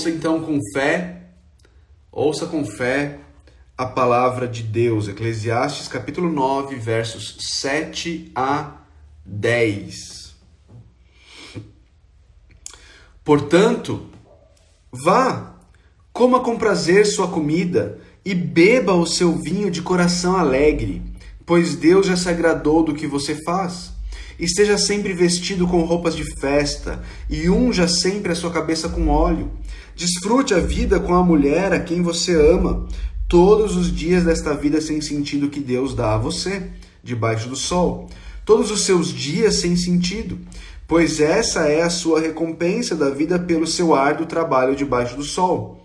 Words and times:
Ouça 0.00 0.14
então 0.14 0.40
com 0.40 0.60
fé, 0.72 1.22
ouça 2.12 2.46
com 2.46 2.64
fé 2.64 3.18
a 3.76 3.84
palavra 3.84 4.46
de 4.46 4.62
Deus, 4.62 5.08
Eclesiastes 5.08 5.88
capítulo 5.88 6.30
9, 6.30 6.76
versos 6.76 7.36
7 7.40 8.30
a 8.32 8.76
10. 9.26 10.36
Portanto, 13.24 14.06
vá, 14.92 15.56
coma 16.12 16.38
com 16.44 16.56
prazer 16.56 17.04
sua 17.04 17.26
comida 17.26 17.98
e 18.24 18.36
beba 18.36 18.94
o 18.94 19.04
seu 19.04 19.34
vinho 19.34 19.68
de 19.68 19.82
coração 19.82 20.36
alegre, 20.36 21.02
pois 21.44 21.74
Deus 21.74 22.06
já 22.06 22.16
se 22.16 22.28
agradou 22.28 22.84
do 22.84 22.94
que 22.94 23.08
você 23.08 23.34
faz. 23.42 23.98
Esteja 24.38 24.78
sempre 24.78 25.12
vestido 25.12 25.66
com 25.66 25.82
roupas 25.82 26.14
de 26.14 26.22
festa 26.38 27.02
e 27.28 27.50
unja 27.50 27.88
sempre 27.88 28.30
a 28.30 28.36
sua 28.36 28.52
cabeça 28.52 28.88
com 28.88 29.08
óleo. 29.08 29.50
Desfrute 29.98 30.54
a 30.54 30.60
vida 30.60 31.00
com 31.00 31.12
a 31.12 31.24
mulher 31.24 31.72
a 31.72 31.80
quem 31.80 32.02
você 32.02 32.32
ama, 32.32 32.86
todos 33.26 33.74
os 33.74 33.92
dias 33.92 34.22
desta 34.22 34.54
vida 34.54 34.80
sem 34.80 35.00
sentido 35.00 35.50
que 35.50 35.58
Deus 35.58 35.92
dá 35.92 36.14
a 36.14 36.18
você, 36.18 36.70
debaixo 37.02 37.48
do 37.48 37.56
sol. 37.56 38.08
Todos 38.44 38.70
os 38.70 38.82
seus 38.82 39.12
dias 39.12 39.56
sem 39.56 39.74
sentido, 39.74 40.38
pois 40.86 41.18
essa 41.18 41.66
é 41.66 41.82
a 41.82 41.90
sua 41.90 42.20
recompensa 42.20 42.94
da 42.94 43.10
vida 43.10 43.40
pelo 43.40 43.66
seu 43.66 43.92
árduo 43.92 44.24
trabalho 44.24 44.76
debaixo 44.76 45.16
do 45.16 45.24
sol. 45.24 45.84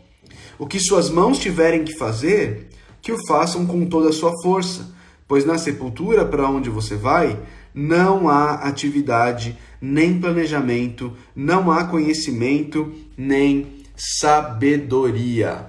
O 0.59 0.67
que 0.67 0.79
suas 0.79 1.09
mãos 1.09 1.39
tiverem 1.39 1.83
que 1.83 1.97
fazer, 1.97 2.69
que 3.01 3.11
o 3.11 3.25
façam 3.25 3.65
com 3.65 3.83
toda 3.87 4.09
a 4.09 4.13
sua 4.13 4.31
força, 4.43 4.93
pois 5.27 5.43
na 5.43 5.57
sepultura 5.57 6.23
para 6.23 6.47
onde 6.47 6.69
você 6.69 6.95
vai, 6.95 7.39
não 7.73 8.29
há 8.29 8.53
atividade, 8.57 9.57
nem 9.81 10.19
planejamento, 10.19 11.13
não 11.35 11.71
há 11.71 11.85
conhecimento, 11.85 12.93
nem 13.17 13.81
sabedoria. 13.95 15.67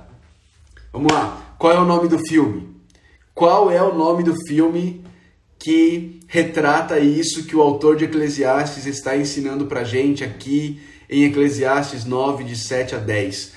Vamos 0.93 1.13
lá. 1.13 1.57
Qual 1.59 1.73
é 1.73 1.79
o 1.79 1.85
nome 1.85 2.09
do 2.09 2.19
filme? 2.19 2.75
Qual 3.35 3.71
é 3.71 3.83
o 3.83 3.95
nome 3.95 4.23
do 4.23 4.35
filme 4.47 5.05
que 5.59 6.21
retrata 6.29 6.99
isso 7.01 7.45
que 7.45 7.57
o 7.57 7.61
autor 7.61 7.97
de 7.97 8.05
Eclesiastes 8.05 8.87
está 8.87 9.17
ensinando 9.17 9.67
pra 9.67 9.85
gente 9.85 10.23
aqui 10.23 10.81
em 11.09 11.25
Eclesiastes 11.25 12.05
9, 12.05 12.45
de 12.45 12.57
7 12.57 12.95
a 12.95 12.99
10? 12.99 13.53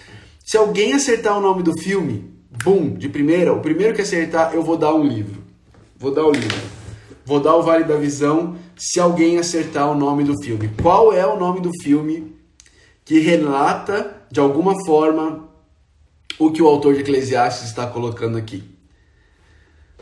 Se 0.45 0.57
alguém 0.57 0.93
acertar 0.93 1.37
o 1.37 1.41
nome 1.41 1.61
do 1.61 1.77
filme, 1.79 2.33
bum, 2.63 2.93
de 2.93 3.09
primeira, 3.09 3.53
o 3.53 3.59
primeiro 3.59 3.93
que 3.93 4.01
acertar, 4.01 4.53
eu 4.53 4.63
vou 4.63 4.77
dar 4.77 4.95
um 4.95 5.05
livro. 5.05 5.43
Vou 5.97 6.11
dar 6.11 6.25
o 6.25 6.31
livro. 6.31 6.77
Vou 7.25 7.39
dar 7.39 7.55
o 7.55 7.61
Vale 7.61 7.83
da 7.83 7.97
Visão 7.97 8.55
se 8.75 8.99
alguém 8.99 9.37
acertar 9.37 9.91
o 9.91 9.95
nome 9.95 10.23
do 10.23 10.41
filme. 10.41 10.71
Qual 10.81 11.11
é 11.11 11.25
o 11.25 11.37
nome 11.37 11.59
do 11.59 11.71
filme 11.83 12.33
que 13.03 13.19
relata 13.19 14.16
de 14.31 14.39
alguma 14.39 14.73
forma 14.85 15.47
o 16.39 16.51
que 16.51 16.61
o 16.61 16.67
autor 16.67 16.93
de 16.93 17.01
Eclesiastes 17.01 17.69
está 17.69 17.87
colocando 17.87 18.37
aqui. 18.37 18.63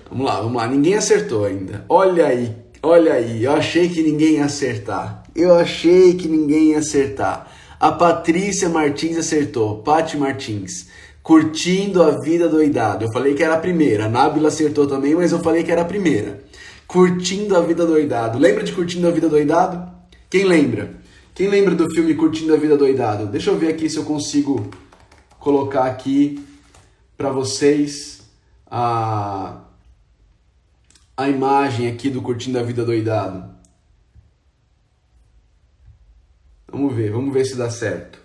Vamos 0.09 0.25
lá, 0.25 0.41
vamos 0.41 0.57
lá. 0.57 0.67
Ninguém 0.67 0.95
acertou 0.95 1.45
ainda. 1.45 1.85
Olha 1.89 2.27
aí, 2.27 2.55
olha 2.83 3.13
aí. 3.13 3.43
Eu 3.43 3.53
achei 3.53 3.89
que 3.89 4.03
ninguém 4.03 4.35
ia 4.35 4.45
acertar. 4.45 5.23
Eu 5.35 5.55
achei 5.55 6.13
que 6.13 6.27
ninguém 6.27 6.71
ia 6.71 6.79
acertar. 6.79 7.51
A 7.79 7.91
Patrícia 7.91 8.69
Martins 8.69 9.17
acertou. 9.17 9.81
Pati 9.81 10.17
Martins. 10.17 10.87
Curtindo 11.23 12.03
a 12.03 12.19
vida 12.19 12.47
doidado. 12.47 13.05
Eu 13.05 13.11
falei 13.11 13.33
que 13.33 13.43
era 13.43 13.55
a 13.55 13.59
primeira. 13.59 14.05
A 14.05 14.09
Nábila 14.09 14.49
acertou 14.49 14.85
também, 14.85 15.15
mas 15.15 15.31
eu 15.31 15.39
falei 15.39 15.63
que 15.63 15.71
era 15.71 15.81
a 15.81 15.85
primeira. 15.85 16.43
Curtindo 16.87 17.57
a 17.57 17.61
vida 17.61 17.85
doidado. 17.85 18.37
Lembra 18.37 18.63
de 18.63 18.71
Curtindo 18.71 19.07
a 19.07 19.11
vida 19.11 19.27
doidado? 19.27 19.91
Quem 20.29 20.43
lembra? 20.43 21.04
Quem 21.35 21.49
lembra 21.49 21.75
do 21.75 21.93
filme 21.93 22.15
Curtindo 22.15 22.53
a 22.53 22.57
Vida 22.57 22.77
Doidado? 22.77 23.27
Deixa 23.27 23.49
eu 23.49 23.57
ver 23.57 23.67
aqui 23.67 23.89
se 23.89 23.97
eu 23.97 24.05
consigo 24.05 24.71
colocar 25.37 25.83
aqui 25.83 26.47
para 27.17 27.29
vocês 27.29 28.25
a, 28.65 29.61
a 31.17 31.27
imagem 31.27 31.89
aqui 31.89 32.09
do 32.09 32.21
Curtindo 32.21 32.57
a 32.57 32.63
Vida 32.63 32.85
Doidado. 32.85 33.53
Vamos 36.71 36.95
ver, 36.95 37.11
vamos 37.11 37.33
ver 37.33 37.43
se 37.43 37.57
dá 37.57 37.69
certo. 37.69 38.17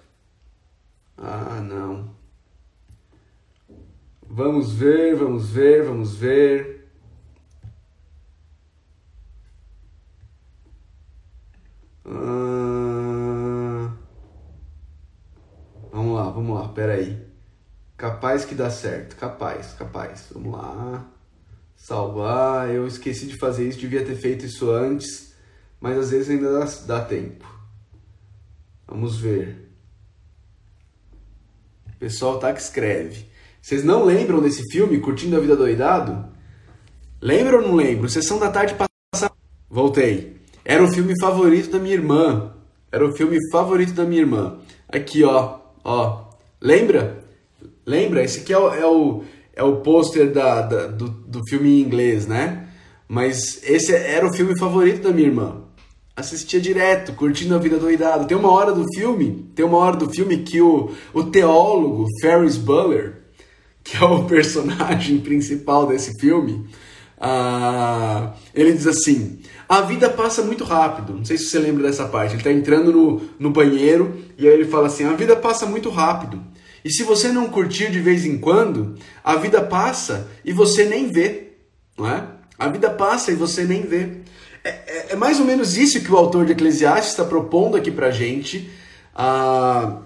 Ah, 1.19 1.61
não. 1.61 2.15
Vamos 4.23 4.73
ver, 4.73 5.17
vamos 5.17 5.51
ver, 5.51 5.83
vamos 5.83 6.15
ver. 6.15 6.89
Vamos 16.41 16.59
lá, 16.59 16.69
peraí. 16.69 17.19
Capaz 17.97 18.45
que 18.45 18.55
dá 18.55 18.71
certo, 18.71 19.17
capaz, 19.17 19.75
capaz. 19.75 20.29
Vamos 20.33 20.53
lá. 20.53 21.07
Salvar. 21.77 22.71
Eu 22.71 22.87
esqueci 22.87 23.27
de 23.27 23.37
fazer 23.37 23.69
isso, 23.69 23.79
devia 23.79 24.05
ter 24.05 24.17
feito 24.17 24.47
isso 24.47 24.71
antes, 24.71 25.35
mas 25.79 25.99
às 25.99 26.11
vezes 26.11 26.31
ainda 26.31 26.59
dá, 26.59 26.65
dá 26.87 27.05
tempo. 27.05 27.47
Vamos 28.87 29.19
ver. 29.19 29.71
O 31.95 31.99
pessoal 31.99 32.39
tá 32.39 32.53
que 32.53 32.61
escreve. 32.61 33.29
Vocês 33.61 33.85
não 33.85 34.05
lembram 34.05 34.41
desse 34.41 34.63
filme, 34.73 34.99
Curtindo 35.01 35.37
a 35.37 35.41
Vida 35.41 35.55
Doidado? 35.55 36.33
Lembram 37.21 37.61
ou 37.61 37.69
não 37.69 37.75
lembro? 37.77 38.09
Sessão 38.09 38.39
da 38.39 38.51
tarde 38.51 38.75
passada. 38.75 39.35
Voltei. 39.69 40.41
Era 40.65 40.83
o 40.83 40.89
filme 40.91 41.15
favorito 41.21 41.71
da 41.71 41.79
minha 41.79 41.95
irmã. 41.95 42.55
Era 42.91 43.07
o 43.07 43.13
filme 43.13 43.37
favorito 43.53 43.93
da 43.93 44.05
minha 44.05 44.23
irmã. 44.23 44.59
Aqui, 44.89 45.23
ó. 45.23 45.61
Ó. 45.85 46.30
Lembra? 46.61 47.25
Lembra? 47.87 48.23
Esse 48.23 48.41
aqui 48.41 48.53
é 48.53 48.59
o, 48.59 48.75
é 48.75 48.87
o, 48.87 49.25
é 49.55 49.63
o 49.63 49.77
pôster 49.77 50.31
da, 50.33 50.63
da, 50.63 50.87
do, 50.87 51.09
do 51.09 51.41
filme 51.49 51.69
em 51.69 51.83
inglês, 51.83 52.27
né? 52.27 52.69
Mas 53.09 53.61
esse 53.65 53.93
era 53.93 54.27
o 54.27 54.33
filme 54.33 54.57
favorito 54.59 55.03
da 55.03 55.11
minha 55.11 55.27
irmã. 55.27 55.63
Assistia 56.15 56.61
direto, 56.61 57.15
curtindo 57.15 57.55
a 57.55 57.59
vida 57.59 57.79
doidado. 57.79 58.27
Tem 58.27 58.37
uma 58.37 58.53
hora 58.53 58.73
do 58.73 58.85
filme, 58.95 59.51
tem 59.55 59.65
uma 59.65 59.79
hora 59.79 59.97
do 59.97 60.09
filme 60.11 60.39
que 60.39 60.61
o, 60.61 60.91
o 61.15 61.25
teólogo 61.25 62.07
Ferris 62.21 62.57
Bueller, 62.57 63.23
que 63.83 63.97
é 63.97 64.05
o 64.05 64.25
personagem 64.29 65.19
principal 65.19 65.87
desse 65.87 66.21
filme, 66.21 66.67
uh, 67.17 68.33
ele 68.55 68.73
diz 68.73 68.87
assim: 68.87 69.41
a 69.69 69.81
vida 69.81 70.11
passa 70.11 70.43
muito 70.43 70.65
rápido. 70.65 71.15
Não 71.15 71.25
sei 71.25 71.39
se 71.39 71.45
você 71.45 71.59
lembra 71.59 71.85
dessa 71.85 72.05
parte. 72.07 72.33
Ele 72.33 72.41
está 72.41 72.53
entrando 72.53 72.93
no, 72.93 73.23
no 73.39 73.51
banheiro 73.51 74.17
e 74.37 74.47
aí 74.47 74.53
ele 74.53 74.65
fala 74.65 74.89
assim: 74.89 75.05
a 75.05 75.15
vida 75.15 75.35
passa 75.37 75.65
muito 75.65 75.91
rápido. 75.91 76.41
E 76.85 76.91
se 76.91 77.03
você 77.03 77.29
não 77.29 77.49
curtir 77.49 77.91
de 77.91 78.01
vez 78.01 78.25
em 78.25 78.39
quando, 78.39 78.97
a 79.23 79.37
vida 79.37 79.61
passa 79.61 80.29
e 80.45 80.53
você 80.53 80.85
nem 80.85 81.09
vê, 81.09 81.53
não 81.97 82.09
é? 82.09 82.27
A 82.59 82.69
vida 82.69 82.91
passa 82.91 83.33
e 83.33 83.35
você 83.35 83.65
nem 83.65 83.83
vê. 83.83 84.09
É, 84.63 84.69
é, 84.69 85.07
é 85.11 85.17
mais 85.17 85.41
ou 85.41 85.47
menos 85.47 85.77
isso 85.77 86.03
que 86.03 86.13
o 86.13 86.17
autor 86.17 86.45
de 86.45 86.53
Eclesiastes 86.53 87.11
está 87.11 87.25
propondo 87.25 87.77
aqui 87.77 87.91
para 87.91 88.11
gente, 88.11 88.71
ah, 89.15 89.99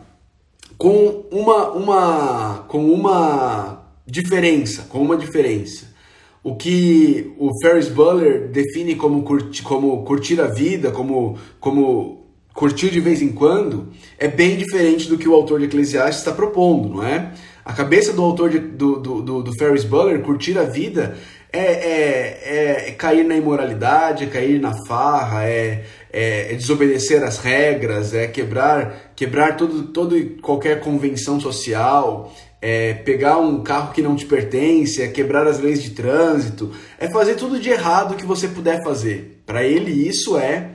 com 0.77 1.25
uma, 1.31 1.71
uma, 1.71 2.65
com 2.69 2.93
uma 2.93 3.85
diferença, 4.07 4.83
com 4.89 5.01
uma 5.01 5.17
diferença. 5.17 5.95
O 6.43 6.57
que 6.57 7.35
o 7.39 7.51
Ferris 7.61 7.89
Bueller 7.89 8.49
define 8.49 8.97
como, 8.97 9.23
curti, 9.23 9.63
como 9.63 10.05
curtir 10.05 10.41
a 10.41 10.47
vida, 10.47 10.91
como, 10.91 11.39
como 11.59 12.24
curtir 12.55 12.91
de 12.91 13.01
vez 13.01 13.21
em 13.21 13.33
quando, 13.33 13.89
é 14.17 14.29
bem 14.29 14.57
diferente 14.57 15.09
do 15.09 15.19
que 15.19 15.29
o 15.29 15.35
autor 15.35 15.59
de 15.59 15.67
Eclesiastes 15.67 16.21
está 16.21 16.33
propondo, 16.33 16.89
não 16.89 17.03
é? 17.05 17.33
A 17.65 17.73
cabeça 17.73 18.13
do 18.13 18.23
autor 18.23 18.49
de, 18.49 18.61
do, 18.61 19.01
do, 19.01 19.23
do, 19.23 19.43
do 19.43 19.53
Ferris 19.59 19.83
Bueller, 19.83 20.21
curtir 20.21 20.57
a 20.57 20.65
vida, 20.65 21.17
é, 21.53 21.59
é, 21.59 22.89
é, 22.89 22.91
cair 22.93 23.25
na 23.25 23.37
imoralidade, 23.37 24.25
é 24.25 24.27
cair 24.27 24.61
na 24.61 24.73
farra, 24.87 25.45
é, 25.45 25.85
é, 26.13 26.53
é, 26.53 26.55
desobedecer 26.55 27.25
as 27.25 27.39
regras, 27.39 28.15
é 28.15 28.29
quebrar, 28.29 29.13
quebrar 29.17 29.57
todo, 29.57 29.85
todo 29.85 30.17
qualquer 30.41 30.81
convenção 30.81 31.41
social, 31.41 32.33
é 32.61 32.95
pegar 32.95 33.39
um 33.39 33.63
carro 33.63 33.93
que 33.93 34.03
não 34.03 34.15
te 34.15 34.27
pertence, 34.27 35.03
é 35.03 35.09
quebrar 35.09 35.47
as 35.47 35.59
leis 35.59 35.83
de 35.83 35.91
trânsito, 35.91 36.71
é 36.99 37.09
fazer 37.11 37.35
tudo 37.35 37.59
de 37.59 37.71
errado 37.71 38.17
que 38.17 38.27
você 38.27 38.47
puder 38.47 38.83
fazer. 38.85 39.43
Para 39.45 39.65
ele 39.65 39.91
isso 39.91 40.39
é 40.39 40.71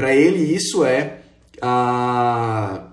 para 0.00 0.16
ele 0.16 0.54
isso 0.54 0.82
é 0.82 1.18
ah, 1.60 2.84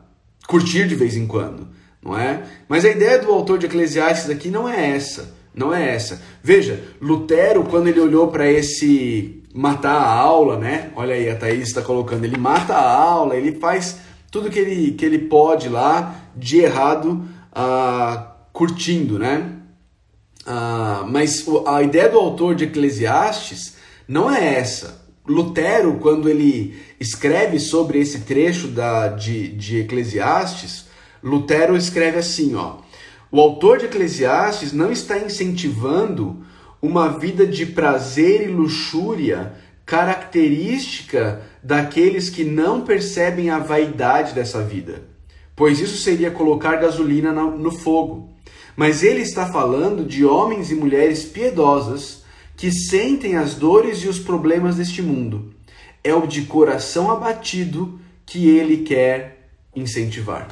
curtir 0.46 0.86
de 0.86 0.94
vez 0.94 1.16
em 1.16 1.26
quando, 1.26 1.70
não 2.04 2.20
é? 2.20 2.44
Mas 2.68 2.84
a 2.84 2.90
ideia 2.90 3.18
do 3.18 3.32
autor 3.32 3.58
de 3.58 3.66
Eclesiastes 3.66 4.30
aqui 4.30 4.50
não 4.50 4.68
é 4.68 4.90
essa, 4.90 5.34
não 5.56 5.74
é 5.74 5.96
essa. 5.96 6.22
Veja, 6.44 6.84
Lutero 7.02 7.64
quando 7.64 7.88
ele 7.88 8.02
olhou 8.02 8.28
para 8.28 8.52
esse 8.52 9.42
matar 9.54 9.96
a 9.96 10.12
aula, 10.12 10.58
né? 10.58 10.92
Olha 10.98 11.16
aí, 11.16 11.30
a 11.30 11.36
Thaís 11.38 11.70
está 11.70 11.82
colocando, 11.82 12.26
ele 12.26 12.38
mata 12.38 12.74
a 12.74 13.02
aula, 13.02 13.38
ele 13.38 13.54
faz 13.54 14.00
tudo 14.30 14.50
que 14.50 14.60
ele, 14.60 14.92
que 14.92 15.06
ele 15.06 15.20
pode 15.20 15.70
lá 15.70 16.14
de 16.36 16.60
errado 16.60 17.24
ah, 17.54 18.36
curtindo, 18.52 19.18
né? 19.18 19.54
Ah, 20.46 21.06
mas 21.08 21.46
a 21.66 21.82
ideia 21.82 22.10
do 22.10 22.20
autor 22.20 22.54
de 22.54 22.66
Eclesiastes 22.66 23.78
não 24.06 24.30
é 24.30 24.56
essa. 24.56 25.07
Lutero, 25.28 25.96
quando 26.00 26.30
ele 26.30 26.80
escreve 27.00 27.60
sobre 27.60 28.00
esse 28.00 28.22
trecho 28.22 28.68
da, 28.68 29.10
de, 29.10 29.50
de 29.50 29.82
Eclesiastes, 29.82 30.86
Lutero 31.22 31.76
escreve 31.76 32.20
assim, 32.20 32.56
ó: 32.56 32.78
O 33.32 33.40
autor 33.42 33.80
de 33.80 33.86
Eclesiastes 33.86 34.72
não 34.72 34.92
está 34.92 35.18
incentivando 35.18 36.46
uma 36.82 37.10
vida 37.20 37.46
de 37.46 37.66
prazer 37.66 38.44
e 38.44 38.52
luxúria 38.52 39.54
característica 39.86 41.42
daqueles 41.64 42.30
que 42.30 42.44
não 42.44 42.82
percebem 42.82 43.50
a 43.50 43.58
vaidade 43.58 44.34
dessa 44.34 44.62
vida, 44.62 45.04
pois 45.56 45.80
isso 45.80 45.98
seria 45.98 46.32
colocar 46.32 46.76
gasolina 46.76 47.32
no 47.32 47.72
fogo. 47.72 48.30
Mas 48.76 49.02
ele 49.02 49.22
está 49.22 49.48
falando 49.48 50.06
de 50.06 50.24
homens 50.24 50.72
e 50.72 50.76
mulheres 50.76 51.24
piedosas 51.24 52.17
que 52.58 52.72
sentem 52.72 53.38
as 53.38 53.54
dores 53.54 54.00
e 54.00 54.08
os 54.08 54.20
problemas 54.20 54.76
deste 54.76 55.02
mundo. 55.02 55.54
É 56.04 56.14
o 56.14 56.26
de 56.26 56.42
coração 56.44 57.12
abatido 57.12 58.00
que 58.26 58.50
ele 58.50 58.78
quer 58.78 59.50
incentivar. 59.76 60.48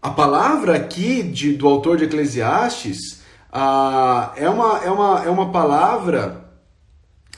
A 0.00 0.10
palavra 0.10 0.76
aqui 0.76 1.22
de, 1.22 1.54
do 1.54 1.66
autor 1.66 1.96
de 1.96 2.04
Eclesiastes 2.04 3.22
ah, 3.50 4.32
é, 4.36 4.48
uma, 4.48 4.78
é, 4.84 4.90
uma, 4.90 5.24
é 5.24 5.30
uma 5.30 5.50
palavra 5.50 6.42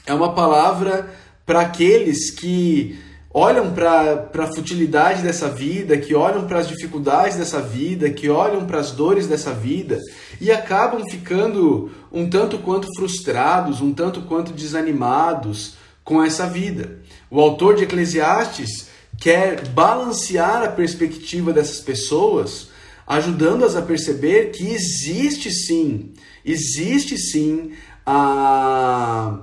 é 0.05 0.13
uma 0.13 0.33
palavra 0.33 1.09
para 1.45 1.61
aqueles 1.61 2.29
que 2.29 2.99
olham 3.37 3.73
para 3.73 4.29
a 4.33 4.47
futilidade 4.47 5.21
dessa 5.21 5.49
vida, 5.49 5.97
que 5.97 6.15
olham 6.15 6.47
para 6.47 6.59
as 6.59 6.69
dificuldades 6.69 7.35
dessa 7.35 7.61
vida, 7.61 8.09
que 8.09 8.29
olham 8.29 8.65
para 8.65 8.79
as 8.79 8.91
dores 8.91 9.27
dessa 9.27 9.51
vida 9.51 9.99
e 10.39 10.49
acabam 10.53 11.03
ficando 11.09 11.91
um 12.09 12.29
tanto 12.29 12.59
quanto 12.59 12.87
frustrados, 12.95 13.81
um 13.81 13.93
tanto 13.93 14.21
quanto 14.21 14.53
desanimados 14.53 15.73
com 16.01 16.23
essa 16.23 16.47
vida. 16.47 17.01
O 17.29 17.41
autor 17.41 17.75
de 17.75 17.83
Eclesiastes 17.83 18.87
quer 19.19 19.67
balancear 19.67 20.63
a 20.63 20.69
perspectiva 20.69 21.51
dessas 21.51 21.81
pessoas, 21.81 22.69
ajudando-as 23.05 23.75
a 23.75 23.81
perceber 23.81 24.51
que 24.51 24.65
existe 24.65 25.51
sim, 25.51 26.13
existe 26.45 27.17
sim 27.17 27.73
a, 28.05 29.39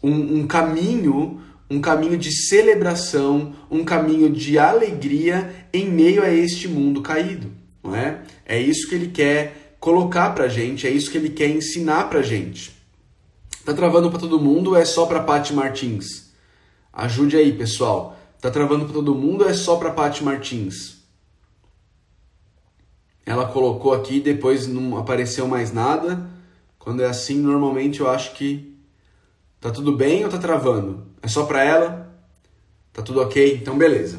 um, 0.00 0.38
um 0.38 0.46
caminho 0.46 1.40
um 1.70 1.80
caminho 1.80 2.16
de 2.16 2.30
celebração, 2.30 3.54
um 3.70 3.84
caminho 3.84 4.30
de 4.30 4.58
alegria 4.58 5.66
em 5.72 5.88
meio 5.88 6.22
a 6.22 6.30
este 6.30 6.68
mundo 6.68 7.00
caído, 7.00 7.50
não 7.82 7.94
é? 7.94 8.22
É 8.44 8.60
isso 8.60 8.88
que 8.88 8.94
ele 8.94 9.08
quer 9.08 9.76
colocar 9.80 10.30
pra 10.30 10.48
gente, 10.48 10.86
é 10.86 10.90
isso 10.90 11.10
que 11.10 11.18
ele 11.18 11.30
quer 11.30 11.48
ensinar 11.48 12.08
pra 12.08 12.22
gente. 12.22 12.72
Tá 13.64 13.72
travando 13.72 14.10
para 14.10 14.20
todo 14.20 14.40
mundo 14.40 14.70
ou 14.70 14.76
é 14.76 14.84
só 14.84 15.06
para 15.06 15.22
Paty 15.22 15.54
Martins? 15.54 16.32
Ajude 16.92 17.36
aí, 17.36 17.52
pessoal. 17.52 18.18
Tá 18.40 18.50
travando 18.50 18.84
para 18.84 18.94
todo 18.94 19.14
mundo 19.14 19.42
ou 19.42 19.48
é 19.48 19.54
só 19.54 19.76
para 19.76 19.90
Paty 19.90 20.22
Martins? 20.22 20.98
Ela 23.24 23.46
colocou 23.46 23.94
aqui, 23.94 24.20
depois 24.20 24.66
não 24.66 24.98
apareceu 24.98 25.48
mais 25.48 25.72
nada. 25.72 26.28
Quando 26.78 27.02
é 27.02 27.06
assim, 27.06 27.36
normalmente 27.40 28.00
eu 28.00 28.10
acho 28.10 28.34
que 28.34 28.73
tá 29.64 29.70
tudo 29.70 29.96
bem 29.96 30.22
ou 30.22 30.30
tá 30.30 30.36
travando? 30.36 31.06
É 31.22 31.26
só 31.26 31.44
para 31.44 31.64
ela? 31.64 32.14
Tá 32.92 33.00
tudo 33.00 33.22
ok? 33.22 33.58
Então 33.62 33.78
beleza. 33.78 34.18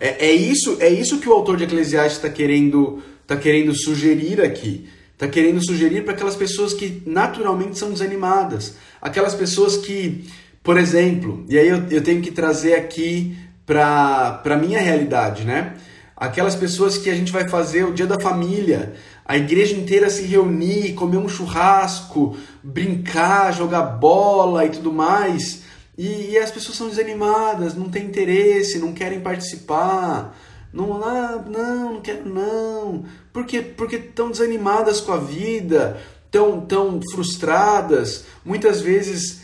É, 0.00 0.26
é 0.26 0.32
isso, 0.32 0.78
é 0.80 0.88
isso 0.88 1.20
que 1.20 1.28
o 1.28 1.32
autor 1.32 1.56
de 1.56 1.62
Eclesiastes 1.62 2.16
está 2.16 2.28
querendo, 2.28 3.00
tá 3.28 3.36
querendo 3.36 3.72
sugerir 3.72 4.40
aqui. 4.40 4.88
Está 5.12 5.28
querendo 5.28 5.64
sugerir 5.64 6.02
para 6.02 6.14
aquelas 6.14 6.34
pessoas 6.34 6.74
que 6.74 7.00
naturalmente 7.06 7.78
são 7.78 7.92
desanimadas, 7.92 8.74
aquelas 9.00 9.36
pessoas 9.36 9.76
que, 9.76 10.26
por 10.64 10.76
exemplo, 10.76 11.46
e 11.48 11.56
aí 11.56 11.68
eu, 11.68 11.86
eu 11.88 12.02
tenho 12.02 12.20
que 12.20 12.32
trazer 12.32 12.74
aqui 12.74 13.38
para 13.64 14.42
a 14.44 14.56
minha 14.56 14.80
realidade, 14.80 15.44
né? 15.44 15.74
Aquelas 16.16 16.56
pessoas 16.56 16.98
que 16.98 17.08
a 17.08 17.14
gente 17.14 17.30
vai 17.30 17.48
fazer 17.48 17.84
o 17.84 17.94
dia 17.94 18.06
da 18.06 18.18
família, 18.18 18.94
a 19.28 19.36
igreja 19.36 19.74
inteira 19.74 20.08
se 20.08 20.22
reunir, 20.22 20.94
comer 20.94 21.16
um 21.16 21.28
churrasco, 21.28 22.36
brincar, 22.62 23.52
jogar 23.52 23.82
bola 23.82 24.64
e 24.64 24.70
tudo 24.70 24.92
mais. 24.92 25.62
E, 25.98 26.30
e 26.30 26.38
as 26.38 26.50
pessoas 26.50 26.76
são 26.76 26.88
desanimadas, 26.88 27.74
não 27.74 27.88
têm 27.88 28.04
interesse, 28.04 28.78
não 28.78 28.92
querem 28.92 29.20
participar. 29.20 30.36
Não, 30.72 31.02
ah, 31.02 31.42
não, 31.44 31.94
não 31.94 32.00
quero 32.00 32.28
não. 32.28 33.04
Por 33.32 33.44
quê? 33.44 33.60
Porque 33.60 33.96
estão 33.96 34.30
desanimadas 34.30 35.00
com 35.00 35.12
a 35.12 35.16
vida, 35.16 36.00
tão, 36.30 36.60
tão 36.60 37.00
frustradas, 37.10 38.26
muitas 38.44 38.80
vezes 38.80 39.40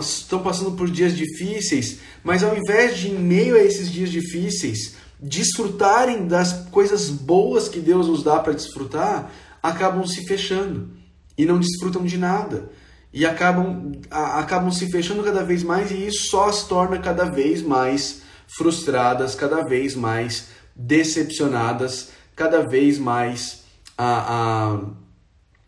estão 0.00 0.42
passando 0.42 0.72
por 0.72 0.90
dias 0.90 1.16
difíceis, 1.16 1.98
mas 2.22 2.44
ao 2.44 2.56
invés 2.56 2.96
de, 2.96 3.10
em 3.10 3.18
meio 3.18 3.56
a 3.56 3.60
esses 3.60 3.90
dias 3.90 4.10
difíceis, 4.10 4.94
desfrutarem 5.18 6.26
das 6.26 6.66
coisas 6.70 7.08
boas 7.08 7.68
que 7.68 7.80
Deus 7.80 8.06
nos 8.06 8.22
dá 8.22 8.38
para 8.38 8.52
desfrutar, 8.52 9.30
acabam 9.62 10.06
se 10.06 10.24
fechando 10.26 10.90
e 11.36 11.44
não 11.44 11.58
desfrutam 11.58 12.04
de 12.04 12.18
nada 12.18 12.70
e 13.12 13.24
acabam, 13.24 13.92
a, 14.10 14.40
acabam 14.40 14.70
se 14.70 14.90
fechando 14.90 15.22
cada 15.22 15.44
vez 15.44 15.62
mais 15.62 15.90
e 15.90 16.06
isso 16.06 16.26
só 16.28 16.48
as 16.48 16.64
torna 16.64 16.98
cada 16.98 17.24
vez 17.24 17.62
mais 17.62 18.22
frustradas, 18.46 19.34
cada 19.34 19.64
vez 19.64 19.94
mais 19.94 20.48
decepcionadas, 20.74 22.10
cada 22.34 22.62
vez 22.66 22.98
mais 22.98 23.62
a, 23.96 24.74
a, 24.74 24.80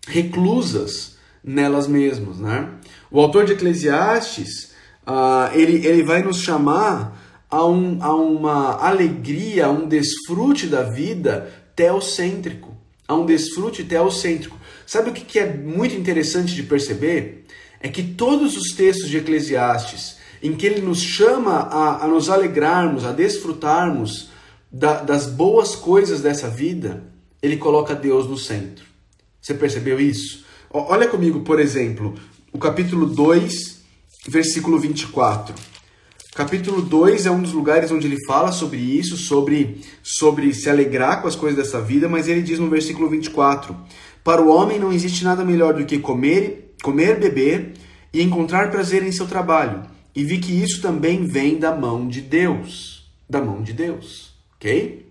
reclusas 0.08 1.16
nelas 1.42 1.86
mesmas. 1.86 2.38
Né? 2.38 2.68
O 3.16 3.20
autor 3.22 3.46
de 3.46 3.54
Eclesiastes 3.54 4.72
uh, 5.08 5.50
ele, 5.54 5.86
ele 5.86 6.02
vai 6.02 6.22
nos 6.22 6.42
chamar 6.42 7.46
a, 7.48 7.64
um, 7.64 7.96
a 8.02 8.14
uma 8.14 8.76
alegria, 8.86 9.64
a 9.64 9.70
um 9.70 9.88
desfrute 9.88 10.66
da 10.66 10.82
vida 10.82 11.50
teocêntrico, 11.74 12.76
a 13.08 13.14
um 13.14 13.24
desfrute 13.24 13.84
teocêntrico. 13.84 14.58
Sabe 14.86 15.08
o 15.08 15.12
que 15.14 15.38
é 15.38 15.50
muito 15.50 15.94
interessante 15.94 16.54
de 16.54 16.62
perceber? 16.64 17.46
É 17.80 17.88
que 17.88 18.02
todos 18.02 18.54
os 18.54 18.72
textos 18.72 19.08
de 19.08 19.16
Eclesiastes, 19.16 20.18
em 20.42 20.54
que 20.54 20.66
ele 20.66 20.82
nos 20.82 21.00
chama 21.00 21.52
a, 21.52 22.04
a 22.04 22.08
nos 22.08 22.28
alegrarmos, 22.28 23.06
a 23.06 23.12
desfrutarmos 23.12 24.28
da, 24.70 25.00
das 25.00 25.26
boas 25.26 25.74
coisas 25.74 26.20
dessa 26.20 26.50
vida, 26.50 27.02
ele 27.42 27.56
coloca 27.56 27.94
Deus 27.94 28.28
no 28.28 28.36
centro. 28.36 28.84
Você 29.40 29.54
percebeu 29.54 29.98
isso? 29.98 30.44
Olha 30.70 31.08
comigo, 31.08 31.40
por 31.40 31.58
exemplo, 31.58 32.14
o 32.56 32.58
capítulo 32.58 33.04
2, 33.04 33.82
versículo 34.28 34.78
24. 34.78 35.54
Capítulo 36.34 36.80
2 36.80 37.26
é 37.26 37.30
um 37.30 37.42
dos 37.42 37.52
lugares 37.52 37.90
onde 37.90 38.06
ele 38.06 38.16
fala 38.24 38.50
sobre 38.50 38.78
isso, 38.78 39.14
sobre, 39.18 39.82
sobre 40.02 40.54
se 40.54 40.70
alegrar 40.70 41.20
com 41.20 41.28
as 41.28 41.36
coisas 41.36 41.62
dessa 41.62 41.82
vida, 41.82 42.08
mas 42.08 42.28
ele 42.28 42.40
diz 42.40 42.58
no 42.58 42.70
versículo 42.70 43.10
24: 43.10 43.76
para 44.24 44.40
o 44.40 44.48
homem 44.48 44.78
não 44.78 44.90
existe 44.90 45.22
nada 45.22 45.44
melhor 45.44 45.74
do 45.74 45.84
que 45.84 45.98
comer, 45.98 46.74
comer, 46.82 47.20
beber 47.20 47.74
e 48.10 48.22
encontrar 48.22 48.70
prazer 48.70 49.02
em 49.02 49.12
seu 49.12 49.26
trabalho. 49.26 49.82
E 50.14 50.24
vi 50.24 50.38
que 50.38 50.50
isso 50.50 50.80
também 50.80 51.26
vem 51.26 51.58
da 51.58 51.76
mão 51.76 52.08
de 52.08 52.22
Deus. 52.22 53.12
Da 53.28 53.42
mão 53.42 53.60
de 53.60 53.74
Deus. 53.74 54.32
Ok? 54.56 55.06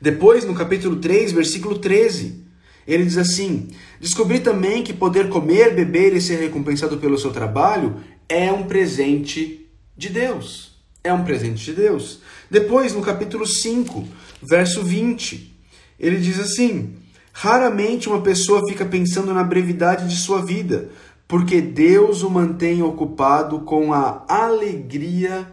Depois, 0.00 0.44
no 0.44 0.52
capítulo 0.52 0.96
3, 0.96 1.30
versículo 1.30 1.78
13, 1.78 2.43
ele 2.86 3.04
diz 3.04 3.16
assim: 3.16 3.68
Descobri 4.00 4.40
também 4.40 4.82
que 4.82 4.92
poder 4.92 5.28
comer, 5.28 5.74
beber 5.74 6.14
e 6.14 6.20
ser 6.20 6.36
recompensado 6.36 6.98
pelo 6.98 7.18
seu 7.18 7.32
trabalho 7.32 7.96
é 8.28 8.52
um 8.52 8.64
presente 8.64 9.66
de 9.96 10.08
Deus. 10.08 10.74
É 11.02 11.12
um 11.12 11.24
presente 11.24 11.64
de 11.64 11.72
Deus. 11.72 12.20
Depois, 12.50 12.94
no 12.94 13.02
capítulo 13.02 13.46
5, 13.46 14.06
verso 14.42 14.82
20, 14.82 15.54
ele 15.98 16.18
diz 16.18 16.38
assim: 16.40 16.94
Raramente 17.32 18.08
uma 18.08 18.20
pessoa 18.20 18.62
fica 18.68 18.84
pensando 18.84 19.34
na 19.34 19.42
brevidade 19.42 20.08
de 20.08 20.16
sua 20.16 20.44
vida, 20.44 20.90
porque 21.26 21.60
Deus 21.60 22.22
o 22.22 22.30
mantém 22.30 22.82
ocupado 22.82 23.60
com 23.60 23.92
a 23.92 24.24
alegria 24.28 25.50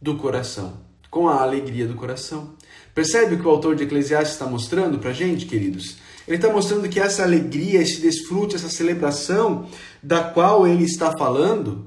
do 0.00 0.16
coração. 0.16 0.80
Com 1.10 1.28
a 1.28 1.42
alegria 1.42 1.86
do 1.86 1.94
coração. 1.94 2.54
Percebe 2.94 3.34
o 3.34 3.38
que 3.38 3.46
o 3.46 3.50
autor 3.50 3.76
de 3.76 3.84
Eclesiastes 3.84 4.32
está 4.32 4.46
mostrando 4.46 4.98
para 4.98 5.12
gente, 5.12 5.46
queridos? 5.46 5.98
Ele 6.28 6.36
está 6.36 6.52
mostrando 6.52 6.88
que 6.88 7.00
essa 7.00 7.24
alegria, 7.24 7.82
esse 7.82 8.00
desfrute, 8.00 8.54
essa 8.54 8.68
celebração 8.68 9.66
da 10.00 10.22
qual 10.22 10.68
ele 10.68 10.84
está 10.84 11.10
falando 11.18 11.86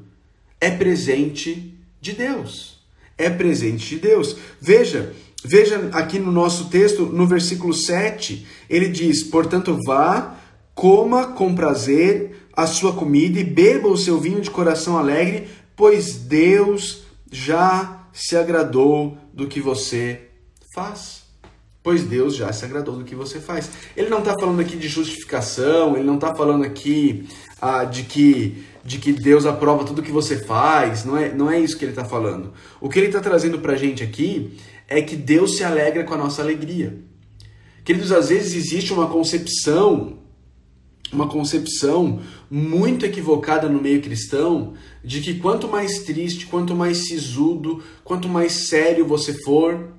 é 0.59 0.69
presente 0.69 1.73
de 2.01 2.11
Deus. 2.11 2.81
É 3.17 3.29
presente 3.29 3.87
de 3.87 3.99
Deus. 3.99 4.35
Veja, 4.59 5.13
Veja 5.43 5.89
aqui 5.93 6.19
no 6.19 6.31
nosso 6.31 6.69
texto, 6.69 7.07
no 7.07 7.25
versículo 7.25 7.73
7, 7.73 8.45
ele 8.69 8.87
diz: 8.87 9.23
Portanto, 9.23 9.77
vá, 9.83 10.37
coma 10.75 11.27
com 11.33 11.55
prazer 11.55 12.47
a 12.53 12.67
sua 12.67 12.93
comida 12.93 13.39
e 13.39 13.43
beba 13.43 13.87
o 13.87 13.97
seu 13.97 14.19
vinho 14.19 14.39
de 14.39 14.51
coração 14.51 14.97
alegre, 14.99 15.47
pois 15.75 16.15
Deus 16.15 17.03
já 17.31 18.05
se 18.13 18.37
agradou 18.37 19.17
do 19.33 19.47
que 19.47 19.59
você 19.59 20.29
faz. 20.75 21.20
Pois 21.83 22.03
Deus 22.03 22.35
já 22.35 22.53
se 22.53 22.63
agradou 22.63 22.95
do 22.95 23.03
que 23.03 23.15
você 23.15 23.39
faz. 23.39 23.71
Ele 23.97 24.09
não 24.09 24.19
está 24.19 24.35
falando 24.39 24.59
aqui 24.59 24.77
de 24.77 24.87
justificação, 24.87 25.95
ele 25.95 26.05
não 26.05 26.15
está 26.15 26.35
falando 26.35 26.63
aqui 26.63 27.27
ah, 27.59 27.83
de 27.83 28.03
que 28.03 28.65
de 28.83 28.97
que 28.97 29.13
Deus 29.13 29.45
aprova 29.45 29.83
tudo 29.83 30.01
que 30.01 30.11
você 30.11 30.39
faz, 30.39 31.05
não 31.05 31.15
é, 31.15 31.31
não 31.31 31.51
é 31.51 31.59
isso 31.59 31.77
que 31.77 31.85
ele 31.85 31.91
está 31.91 32.03
falando. 32.03 32.51
O 32.79 32.89
que 32.89 32.97
ele 32.97 33.07
está 33.07 33.19
trazendo 33.19 33.59
para 33.59 33.73
a 33.73 33.77
gente 33.77 34.01
aqui 34.01 34.57
é 34.87 35.01
que 35.01 35.15
Deus 35.15 35.55
se 35.55 35.63
alegra 35.63 36.03
com 36.03 36.13
a 36.13 36.17
nossa 36.17 36.41
alegria. 36.41 36.99
Queridos, 37.83 38.11
às 38.11 38.29
vezes 38.29 38.55
existe 38.55 38.91
uma 38.91 39.07
concepção, 39.07 40.17
uma 41.11 41.27
concepção 41.27 42.21
muito 42.49 43.05
equivocada 43.05 43.69
no 43.69 43.81
meio 43.81 44.01
cristão 44.01 44.73
de 45.03 45.21
que 45.21 45.35
quanto 45.35 45.67
mais 45.67 45.99
triste, 45.99 46.47
quanto 46.47 46.75
mais 46.75 47.07
sisudo, 47.07 47.83
quanto 48.03 48.27
mais 48.27 48.67
sério 48.67 49.05
você 49.05 49.33
for, 49.43 49.93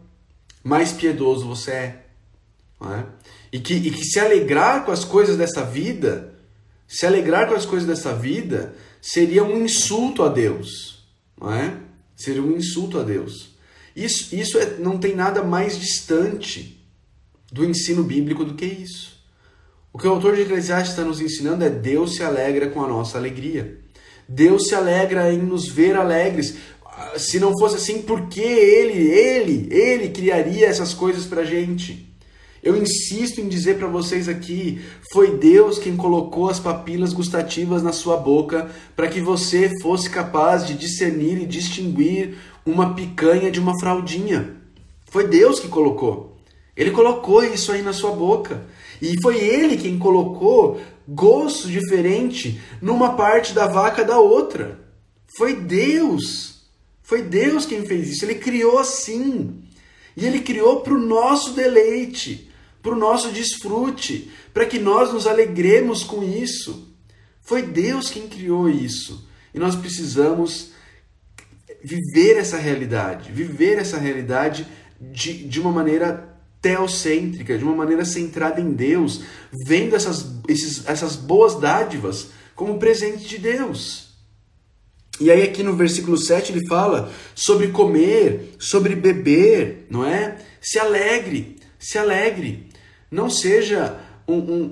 mais 0.62 0.92
piedoso 0.92 1.46
você 1.46 1.70
é. 1.70 2.04
é? 2.82 3.04
E, 3.52 3.60
que, 3.60 3.74
e 3.74 3.90
que 3.90 4.04
se 4.04 4.18
alegrar 4.18 4.84
com 4.84 4.92
as 4.92 5.04
coisas 5.04 5.36
dessa 5.36 5.64
vida, 5.64 6.34
se 6.86 7.06
alegrar 7.06 7.48
com 7.48 7.54
as 7.54 7.66
coisas 7.66 7.86
dessa 7.86 8.14
vida, 8.14 8.74
seria 9.00 9.42
um 9.42 9.64
insulto 9.64 10.22
a 10.22 10.28
Deus. 10.28 11.04
É? 11.42 11.76
Seria 12.16 12.42
um 12.42 12.56
insulto 12.56 12.98
a 12.98 13.02
Deus. 13.02 13.52
Isso, 13.94 14.34
isso 14.34 14.58
é, 14.58 14.78
não 14.78 14.98
tem 14.98 15.14
nada 15.14 15.42
mais 15.42 15.78
distante 15.78 16.82
do 17.50 17.64
ensino 17.64 18.02
bíblico 18.02 18.44
do 18.44 18.54
que 18.54 18.64
isso. 18.64 19.20
O 19.92 19.98
que 19.98 20.06
o 20.06 20.10
autor 20.10 20.34
de 20.34 20.42
Eclesiastes 20.42 20.92
está 20.92 21.04
nos 21.04 21.20
ensinando 21.20 21.64
é 21.64 21.68
Deus 21.68 22.14
se 22.16 22.22
alegra 22.22 22.70
com 22.70 22.82
a 22.82 22.88
nossa 22.88 23.18
alegria. 23.18 23.78
Deus 24.26 24.68
se 24.68 24.74
alegra 24.74 25.30
em 25.30 25.38
nos 25.38 25.68
ver 25.68 25.94
alegres. 25.96 26.56
Se 27.16 27.38
não 27.38 27.56
fosse 27.58 27.76
assim, 27.76 28.02
por 28.02 28.28
que 28.28 28.40
ele, 28.40 29.10
ele, 29.10 29.68
ele 29.70 30.08
criaria 30.08 30.66
essas 30.66 30.94
coisas 30.94 31.24
para 31.26 31.44
gente? 31.44 32.12
Eu 32.62 32.76
insisto 32.76 33.40
em 33.40 33.48
dizer 33.48 33.76
para 33.76 33.88
vocês 33.88 34.28
aqui, 34.28 34.80
foi 35.12 35.36
Deus 35.36 35.78
quem 35.80 35.96
colocou 35.96 36.48
as 36.48 36.60
papilas 36.60 37.12
gustativas 37.12 37.82
na 37.82 37.92
sua 37.92 38.16
boca 38.16 38.70
para 38.94 39.08
que 39.08 39.20
você 39.20 39.68
fosse 39.80 40.08
capaz 40.08 40.64
de 40.64 40.74
discernir 40.74 41.42
e 41.42 41.46
distinguir 41.46 42.36
uma 42.64 42.94
picanha 42.94 43.50
de 43.50 43.58
uma 43.58 43.76
fraldinha. 43.80 44.56
Foi 45.10 45.26
Deus 45.26 45.58
que 45.58 45.66
colocou. 45.66 46.36
Ele 46.76 46.92
colocou 46.92 47.42
isso 47.42 47.72
aí 47.72 47.82
na 47.82 47.92
sua 47.92 48.12
boca. 48.12 48.64
E 49.00 49.20
foi 49.20 49.38
ele 49.38 49.76
quem 49.76 49.98
colocou 49.98 50.80
gosto 51.06 51.68
diferente 51.68 52.60
numa 52.80 53.14
parte 53.14 53.52
da 53.52 53.66
vaca 53.66 54.04
da 54.04 54.18
outra. 54.18 54.78
Foi 55.36 55.56
Deus. 55.56 56.51
Foi 57.02 57.22
Deus 57.22 57.66
quem 57.66 57.84
fez 57.84 58.08
isso. 58.08 58.24
Ele 58.24 58.36
criou 58.36 58.78
assim. 58.78 59.62
E 60.16 60.26
ele 60.26 60.40
criou 60.40 60.80
para 60.80 60.94
o 60.94 60.98
nosso 60.98 61.52
deleite, 61.52 62.50
para 62.82 62.92
o 62.92 62.98
nosso 62.98 63.30
desfrute, 63.30 64.30
para 64.52 64.66
que 64.66 64.78
nós 64.78 65.12
nos 65.12 65.26
alegremos 65.26 66.04
com 66.04 66.22
isso. 66.22 66.94
Foi 67.40 67.62
Deus 67.62 68.10
quem 68.10 68.28
criou 68.28 68.68
isso. 68.68 69.28
E 69.54 69.58
nós 69.58 69.74
precisamos 69.74 70.72
viver 71.82 72.36
essa 72.36 72.56
realidade, 72.56 73.32
viver 73.32 73.78
essa 73.78 73.98
realidade 73.98 74.66
de, 75.00 75.44
de 75.48 75.60
uma 75.60 75.72
maneira 75.72 76.32
teocêntrica, 76.60 77.58
de 77.58 77.64
uma 77.64 77.74
maneira 77.74 78.04
centrada 78.04 78.60
em 78.60 78.72
Deus, 78.72 79.22
vendo 79.66 79.96
essas, 79.96 80.26
esses, 80.46 80.86
essas 80.86 81.16
boas 81.16 81.56
dádivas 81.56 82.28
como 82.54 82.78
presente 82.78 83.26
de 83.26 83.38
Deus. 83.38 84.11
E 85.22 85.30
aí 85.30 85.44
aqui 85.44 85.62
no 85.62 85.76
versículo 85.76 86.18
7 86.18 86.50
ele 86.50 86.66
fala 86.66 87.08
sobre 87.32 87.68
comer, 87.68 88.56
sobre 88.58 88.96
beber, 88.96 89.86
não 89.88 90.04
é? 90.04 90.36
Se 90.60 90.80
alegre, 90.80 91.60
se 91.78 91.96
alegre. 91.96 92.68
Não 93.08 93.30
seja 93.30 94.00
um, 94.26 94.34
um, 94.34 94.62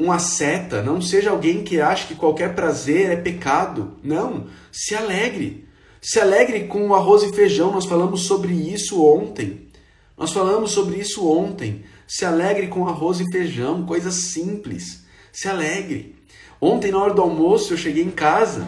um, 0.00 0.04
um 0.06 0.12
asceta, 0.12 0.82
não 0.82 1.02
seja 1.02 1.28
alguém 1.28 1.62
que 1.62 1.82
acha 1.82 2.06
que 2.06 2.14
qualquer 2.14 2.54
prazer 2.54 3.10
é 3.10 3.16
pecado. 3.16 3.98
Não, 4.02 4.46
se 4.72 4.94
alegre. 4.94 5.68
Se 6.00 6.18
alegre 6.18 6.64
com 6.64 6.88
o 6.88 6.94
arroz 6.94 7.22
e 7.22 7.34
feijão, 7.34 7.70
nós 7.70 7.84
falamos 7.84 8.22
sobre 8.22 8.54
isso 8.54 9.04
ontem. 9.04 9.68
Nós 10.16 10.32
falamos 10.32 10.70
sobre 10.70 10.98
isso 10.98 11.30
ontem. 11.30 11.84
Se 12.08 12.24
alegre 12.24 12.68
com 12.68 12.88
arroz 12.88 13.20
e 13.20 13.30
feijão, 13.30 13.84
coisa 13.84 14.10
simples. 14.10 15.04
Se 15.30 15.46
alegre. 15.46 16.16
Ontem, 16.58 16.90
na 16.90 16.98
hora 16.98 17.12
do 17.12 17.20
almoço, 17.20 17.74
eu 17.74 17.76
cheguei 17.76 18.02
em 18.02 18.10
casa. 18.10 18.66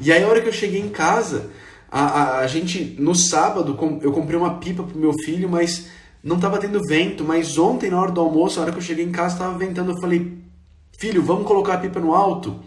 E 0.00 0.12
aí, 0.12 0.22
a 0.22 0.28
hora 0.28 0.40
que 0.40 0.48
eu 0.48 0.52
cheguei 0.52 0.80
em 0.80 0.88
casa, 0.88 1.50
a, 1.90 2.02
a, 2.02 2.38
a 2.38 2.46
gente, 2.46 2.96
no 2.98 3.14
sábado, 3.14 3.78
eu 4.02 4.12
comprei 4.12 4.38
uma 4.38 4.58
pipa 4.58 4.82
pro 4.82 4.98
meu 4.98 5.12
filho, 5.24 5.48
mas 5.48 5.88
não 6.22 6.36
estava 6.36 6.58
tendo 6.58 6.80
vento. 6.86 7.24
Mas 7.24 7.58
ontem, 7.58 7.90
na 7.90 8.00
hora 8.00 8.12
do 8.12 8.20
almoço, 8.20 8.58
a 8.58 8.62
hora 8.62 8.72
que 8.72 8.78
eu 8.78 8.82
cheguei 8.82 9.04
em 9.04 9.12
casa, 9.12 9.34
estava 9.34 9.56
ventando. 9.56 9.92
Eu 9.92 10.00
falei, 10.00 10.38
filho, 10.98 11.22
vamos 11.22 11.46
colocar 11.46 11.74
a 11.74 11.78
pipa 11.78 12.00
no 12.00 12.14
alto? 12.14 12.60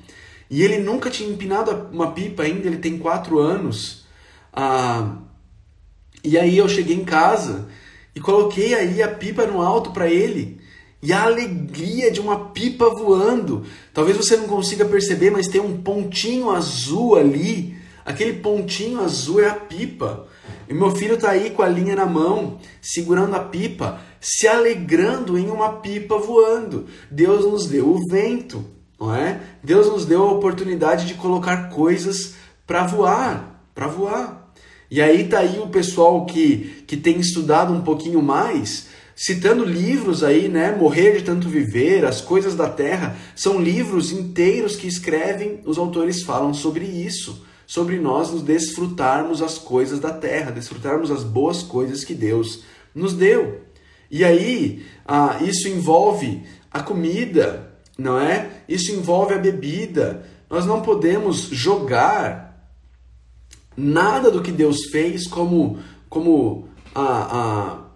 E 0.49 0.63
ele 0.63 0.77
nunca 0.77 1.09
tinha 1.09 1.29
empinado 1.29 1.89
uma 1.91 2.11
pipa 2.11 2.43
ainda, 2.43 2.67
ele 2.67 2.77
tem 2.77 2.97
quatro 2.97 3.39
anos. 3.39 4.05
Ah, 4.53 5.17
e 6.23 6.37
aí 6.37 6.57
eu 6.57 6.67
cheguei 6.69 6.95
em 6.95 7.03
casa 7.03 7.67
e 8.15 8.19
coloquei 8.19 8.73
aí 8.73 9.03
a 9.03 9.07
pipa 9.07 9.45
no 9.45 9.61
alto 9.61 9.91
para 9.91 10.07
ele. 10.07 10.56
E 11.01 11.13
a 11.13 11.23
alegria 11.23 12.11
de 12.11 12.19
uma 12.19 12.49
pipa 12.49 12.89
voando. 12.89 13.63
Talvez 13.93 14.17
você 14.17 14.35
não 14.37 14.47
consiga 14.47 14.85
perceber, 14.85 15.29
mas 15.29 15.47
tem 15.47 15.61
um 15.61 15.81
pontinho 15.81 16.49
azul 16.49 17.15
ali. 17.15 17.75
Aquele 18.05 18.33
pontinho 18.33 19.01
azul 19.01 19.41
é 19.41 19.47
a 19.47 19.55
pipa. 19.55 20.27
E 20.67 20.73
meu 20.73 20.91
filho 20.91 21.15
está 21.15 21.31
aí 21.31 21.51
com 21.51 21.61
a 21.61 21.67
linha 21.67 21.95
na 21.95 22.05
mão, 22.05 22.59
segurando 22.81 23.35
a 23.35 23.39
pipa, 23.39 24.01
se 24.19 24.47
alegrando 24.47 25.37
em 25.37 25.49
uma 25.49 25.73
pipa 25.73 26.17
voando. 26.17 26.87
Deus 27.11 27.45
nos 27.45 27.67
deu 27.67 27.89
o 27.89 27.99
vento 28.09 28.77
não 28.99 29.13
é? 29.13 29.39
Deus 29.63 29.87
nos 29.87 30.05
deu 30.05 30.23
a 30.23 30.31
oportunidade 30.31 31.05
de 31.05 31.13
colocar 31.13 31.69
coisas 31.69 32.33
para 32.65 32.85
voar, 32.85 33.61
para 33.73 33.87
voar. 33.87 34.51
E 34.89 35.01
aí 35.01 35.27
tá 35.27 35.39
aí 35.39 35.59
o 35.59 35.67
pessoal 35.67 36.25
que, 36.25 36.83
que 36.87 36.97
tem 36.97 37.19
estudado 37.19 37.73
um 37.73 37.81
pouquinho 37.81 38.21
mais, 38.21 38.87
citando 39.19 39.65
livros 39.65 40.23
aí, 40.23 40.47
né? 40.47 40.71
Morrer 40.71 41.17
de 41.17 41.23
tanto 41.23 41.49
viver, 41.49 42.05
As 42.05 42.21
coisas 42.21 42.53
da 42.53 42.69
terra, 42.69 43.17
são 43.35 43.59
livros 43.59 44.11
inteiros 44.11 44.75
que 44.75 44.85
escrevem, 44.85 45.59
os 45.65 45.79
autores 45.79 46.21
falam 46.21 46.53
sobre 46.53 46.85
isso, 46.85 47.43
sobre 47.65 47.99
nós 47.99 48.31
nos 48.31 48.43
desfrutarmos 48.43 49.41
as 49.41 49.57
coisas 49.57 49.99
da 49.99 50.11
terra, 50.11 50.51
desfrutarmos 50.51 51.09
as 51.09 51.23
boas 51.23 51.63
coisas 51.63 52.03
que 52.03 52.13
Deus 52.13 52.63
nos 52.93 53.13
deu. 53.13 53.61
E 54.09 54.23
aí, 54.23 54.85
ah, 55.03 55.39
isso 55.41 55.67
envolve 55.67 56.43
a 56.71 56.83
comida, 56.83 57.73
não 57.97 58.19
é? 58.19 58.61
Isso 58.69 58.91
envolve 58.91 59.33
a 59.33 59.39
bebida. 59.39 60.25
Nós 60.47 60.63
não 60.63 60.83
podemos 60.83 61.49
jogar 61.51 62.69
nada 63.75 64.29
do 64.29 64.43
que 64.43 64.51
Deus 64.51 64.85
fez 64.91 65.25
como, 65.27 65.79
como 66.07 66.69
a, 66.93 67.03
a 67.03 67.86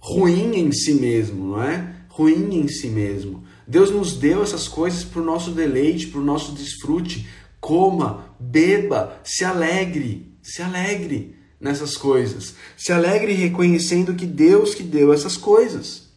ruim 0.00 0.56
em 0.56 0.72
si 0.72 0.94
mesmo, 0.94 1.50
não 1.50 1.62
é? 1.62 1.94
Ruim 2.08 2.56
em 2.56 2.68
si 2.68 2.88
mesmo. 2.88 3.44
Deus 3.66 3.90
nos 3.90 4.16
deu 4.16 4.42
essas 4.42 4.66
coisas 4.66 5.04
para 5.04 5.20
o 5.20 5.24
nosso 5.24 5.52
deleite, 5.52 6.08
para 6.08 6.20
o 6.20 6.24
nosso 6.24 6.52
desfrute. 6.52 7.28
Coma, 7.60 8.34
beba, 8.40 9.20
se 9.22 9.44
alegre, 9.44 10.34
se 10.42 10.62
alegre 10.62 11.36
nessas 11.60 11.96
coisas. 11.96 12.54
Se 12.76 12.90
alegre 12.90 13.34
reconhecendo 13.34 14.14
que 14.14 14.26
Deus 14.26 14.74
que 14.74 14.82
deu 14.82 15.12
essas 15.12 15.36
coisas. 15.36 16.08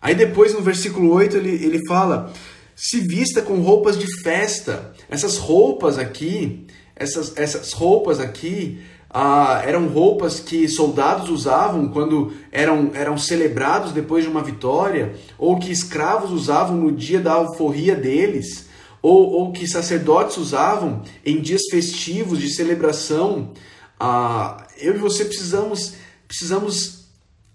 Aí 0.00 0.14
depois 0.14 0.54
no 0.54 0.62
versículo 0.62 1.12
8 1.12 1.36
ele, 1.36 1.64
ele 1.64 1.86
fala: 1.86 2.32
se 2.74 3.00
vista 3.00 3.42
com 3.42 3.60
roupas 3.60 3.98
de 3.98 4.06
festa. 4.22 4.92
Essas 5.08 5.36
roupas 5.36 5.98
aqui, 5.98 6.66
essas, 6.96 7.36
essas 7.36 7.72
roupas 7.72 8.20
aqui 8.20 8.80
ah, 9.10 9.62
eram 9.64 9.88
roupas 9.88 10.38
que 10.38 10.68
soldados 10.68 11.30
usavam 11.30 11.88
quando 11.88 12.32
eram, 12.52 12.90
eram 12.92 13.16
celebrados 13.16 13.92
depois 13.92 14.24
de 14.24 14.30
uma 14.30 14.42
vitória, 14.42 15.14
ou 15.38 15.58
que 15.58 15.72
escravos 15.72 16.30
usavam 16.30 16.76
no 16.76 16.92
dia 16.92 17.20
da 17.20 17.32
alforria 17.32 17.96
deles, 17.96 18.68
ou, 19.00 19.30
ou 19.30 19.52
que 19.52 19.66
sacerdotes 19.66 20.36
usavam 20.36 21.02
em 21.24 21.40
dias 21.40 21.62
festivos 21.70 22.38
de 22.38 22.50
celebração. 22.50 23.52
Ah, 23.98 24.66
eu 24.76 24.94
e 24.94 24.98
você 24.98 25.24
precisamos, 25.24 25.94
precisamos 26.26 27.06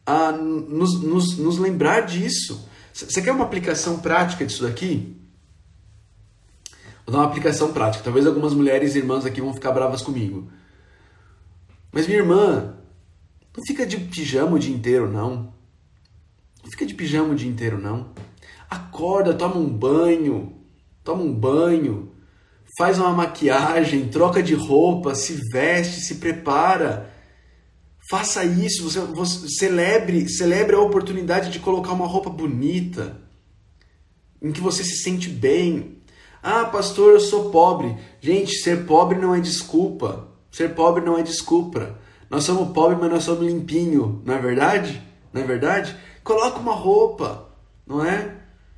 a 0.05 0.31
nos, 0.31 1.01
nos, 1.01 1.38
nos 1.38 1.57
lembrar 1.60 2.01
disso. 2.01 2.67
Você 2.93 3.22
quer 3.22 3.31
uma 3.31 3.45
aplicação 3.45 4.00
prática 4.00 4.45
disso 4.45 4.63
daqui? 4.63 5.15
Vou 7.05 7.13
dar 7.13 7.19
uma 7.19 7.27
aplicação 7.27 7.72
prática. 7.72 8.03
Talvez 8.03 8.25
algumas 8.25 8.53
mulheres 8.53 8.95
e 8.95 9.00
irmãs 9.00 9.25
aqui 9.25 9.41
vão 9.41 9.53
ficar 9.53 9.72
bravas 9.72 10.01
comigo. 10.01 10.50
Mas 11.93 12.07
minha 12.07 12.19
irmã, 12.19 12.75
não 13.55 13.63
fica 13.65 13.85
de 13.85 13.97
pijama 13.97 14.55
o 14.55 14.59
dia 14.59 14.75
inteiro, 14.75 15.09
não. 15.09 15.53
Não 16.62 16.71
fica 16.71 16.85
de 16.85 16.93
pijama 16.93 17.31
o 17.31 17.35
dia 17.35 17.50
inteiro, 17.50 17.79
não. 17.79 18.12
Acorda, 18.69 19.33
toma 19.33 19.55
um 19.55 19.69
banho, 19.69 20.53
toma 21.03 21.23
um 21.23 21.33
banho, 21.33 22.12
faz 22.77 22.97
uma 22.97 23.13
maquiagem, 23.13 24.09
troca 24.09 24.43
de 24.43 24.55
roupa, 24.55 25.15
se 25.15 25.39
veste, 25.51 26.01
se 26.01 26.15
prepara 26.15 27.13
Faça 28.09 28.43
isso, 28.43 28.83
você, 28.83 29.00
você, 29.00 29.47
celebre, 29.47 30.27
celebre 30.27 30.75
a 30.75 30.79
oportunidade 30.79 31.50
de 31.50 31.59
colocar 31.59 31.93
uma 31.93 32.05
roupa 32.05 32.29
bonita, 32.29 33.21
em 34.41 34.51
que 34.51 34.59
você 34.59 34.83
se 34.83 34.97
sente 34.97 35.29
bem. 35.29 36.01
Ah, 36.41 36.65
pastor, 36.65 37.13
eu 37.13 37.19
sou 37.21 37.50
pobre. 37.50 37.95
Gente, 38.19 38.59
ser 38.59 38.85
pobre 38.85 39.17
não 39.17 39.33
é 39.33 39.39
desculpa. 39.39 40.33
Ser 40.53 40.75
pobre 40.75 41.03
não 41.03 41.17
é 41.17 41.24
desculpa. 41.24 41.98
Nós 42.29 42.43
somos 42.43 42.72
pobres, 42.74 43.00
mas 43.00 43.10
nós 43.10 43.24
somos 43.24 43.43
limpinho, 43.43 44.22
não 44.24 44.36
é 44.36 44.39
verdade? 44.39 45.01
Não 45.33 45.41
é 45.41 45.43
verdade? 45.43 45.98
Coloca 46.24 46.60
uma 46.60 46.75
roupa, 46.75 47.50
não 47.88 48.05
é? 48.05 48.36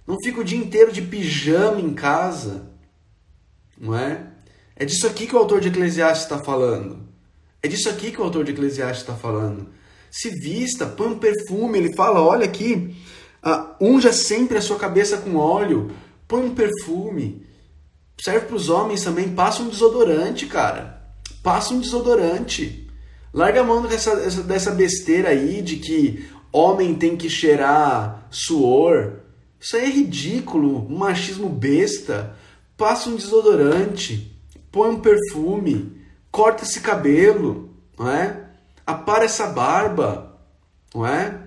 Não 0.08 0.16
fica 0.24 0.40
o 0.40 0.44
dia 0.44 0.58
inteiro 0.58 0.94
de 0.94 1.02
pijama 1.02 1.82
em 1.82 1.94
casa, 1.94 2.72
não 3.78 3.94
é? 3.94 4.26
É 4.74 4.86
disso 4.86 5.06
aqui 5.06 5.28
que 5.28 5.36
o 5.36 5.38
autor 5.38 5.60
de 5.60 5.68
Eclesiastes 5.68 6.24
está 6.24 6.38
falando. 6.38 7.00
É 7.62 7.68
disso 7.68 7.90
aqui 7.90 8.10
que 8.10 8.22
o 8.22 8.24
autor 8.24 8.46
de 8.46 8.52
Eclesiastes 8.54 9.02
está 9.02 9.14
falando. 9.14 9.68
Se 10.10 10.30
vista, 10.30 10.86
põe 10.86 11.10
um 11.10 11.20
perfume. 11.20 11.78
Ele 11.78 11.94
fala: 11.94 12.22
olha 12.22 12.46
aqui, 12.46 12.96
uh, 13.46 13.76
unja 13.82 14.14
sempre 14.14 14.58
a 14.58 14.62
sua 14.62 14.78
cabeça 14.78 15.18
com 15.18 15.36
óleo, 15.36 15.92
põe 16.26 16.42
um 16.46 16.56
perfume. 16.56 17.46
Serve 18.18 18.48
para 18.48 18.56
os 18.56 18.70
homens 18.70 19.04
também, 19.04 19.34
passa 19.34 19.62
um 19.62 19.68
desodorante, 19.68 20.46
cara. 20.46 21.05
Passa 21.44 21.74
um 21.74 21.80
desodorante. 21.80 22.90
Larga 23.34 23.62
a 23.62 23.64
mão 23.64 23.82
dessa, 23.82 24.44
dessa 24.44 24.72
besteira 24.72 25.30
aí 25.30 25.62
de 25.62 25.78
que 25.78 26.30
homem 26.52 26.96
tem 26.96 27.18
que 27.18 27.30
cheirar 27.30 28.28
suor. 28.32 29.20
Isso 29.60 29.76
aí 29.76 29.84
é 29.84 29.90
ridículo, 29.90 30.88
um 30.88 30.98
machismo 30.98 31.50
besta. 31.50 32.36
Passa 32.78 33.10
um 33.10 33.16
desodorante, 33.16 34.40
põe 34.72 34.90
um 34.90 35.00
perfume, 35.00 36.02
corta 36.32 36.64
esse 36.64 36.80
cabelo, 36.82 37.74
não 37.98 38.10
é? 38.10 38.50
Apara 38.86 39.26
essa 39.26 39.48
barba, 39.48 40.40
não 40.94 41.06
é? 41.06 41.42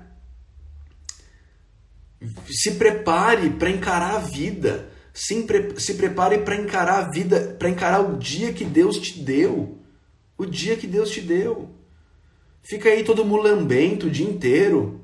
Se 2.51 2.73
prepare 2.73 3.51
para 3.51 3.71
encarar 3.71 4.17
a 4.17 4.21
vida. 4.21 4.91
Se, 5.21 5.45
se 5.79 5.95
prepare 5.95 6.39
para 6.39 6.55
encarar 6.55 7.01
a 7.01 7.11
vida, 7.11 7.57
para 7.59 7.69
encarar 7.69 7.99
o 7.99 8.17
dia 8.17 8.53
que 8.53 8.65
Deus 8.65 8.99
te 8.99 9.19
deu. 9.19 9.77
O 10.39 10.47
dia 10.47 10.77
que 10.77 10.87
Deus 10.87 11.11
te 11.11 11.21
deu. 11.21 11.71
Fica 12.63 12.89
aí 12.89 13.03
todo 13.03 13.25
mulambento 13.25 14.07
o 14.07 14.11
dia 14.11 14.29
inteiro. 14.29 15.01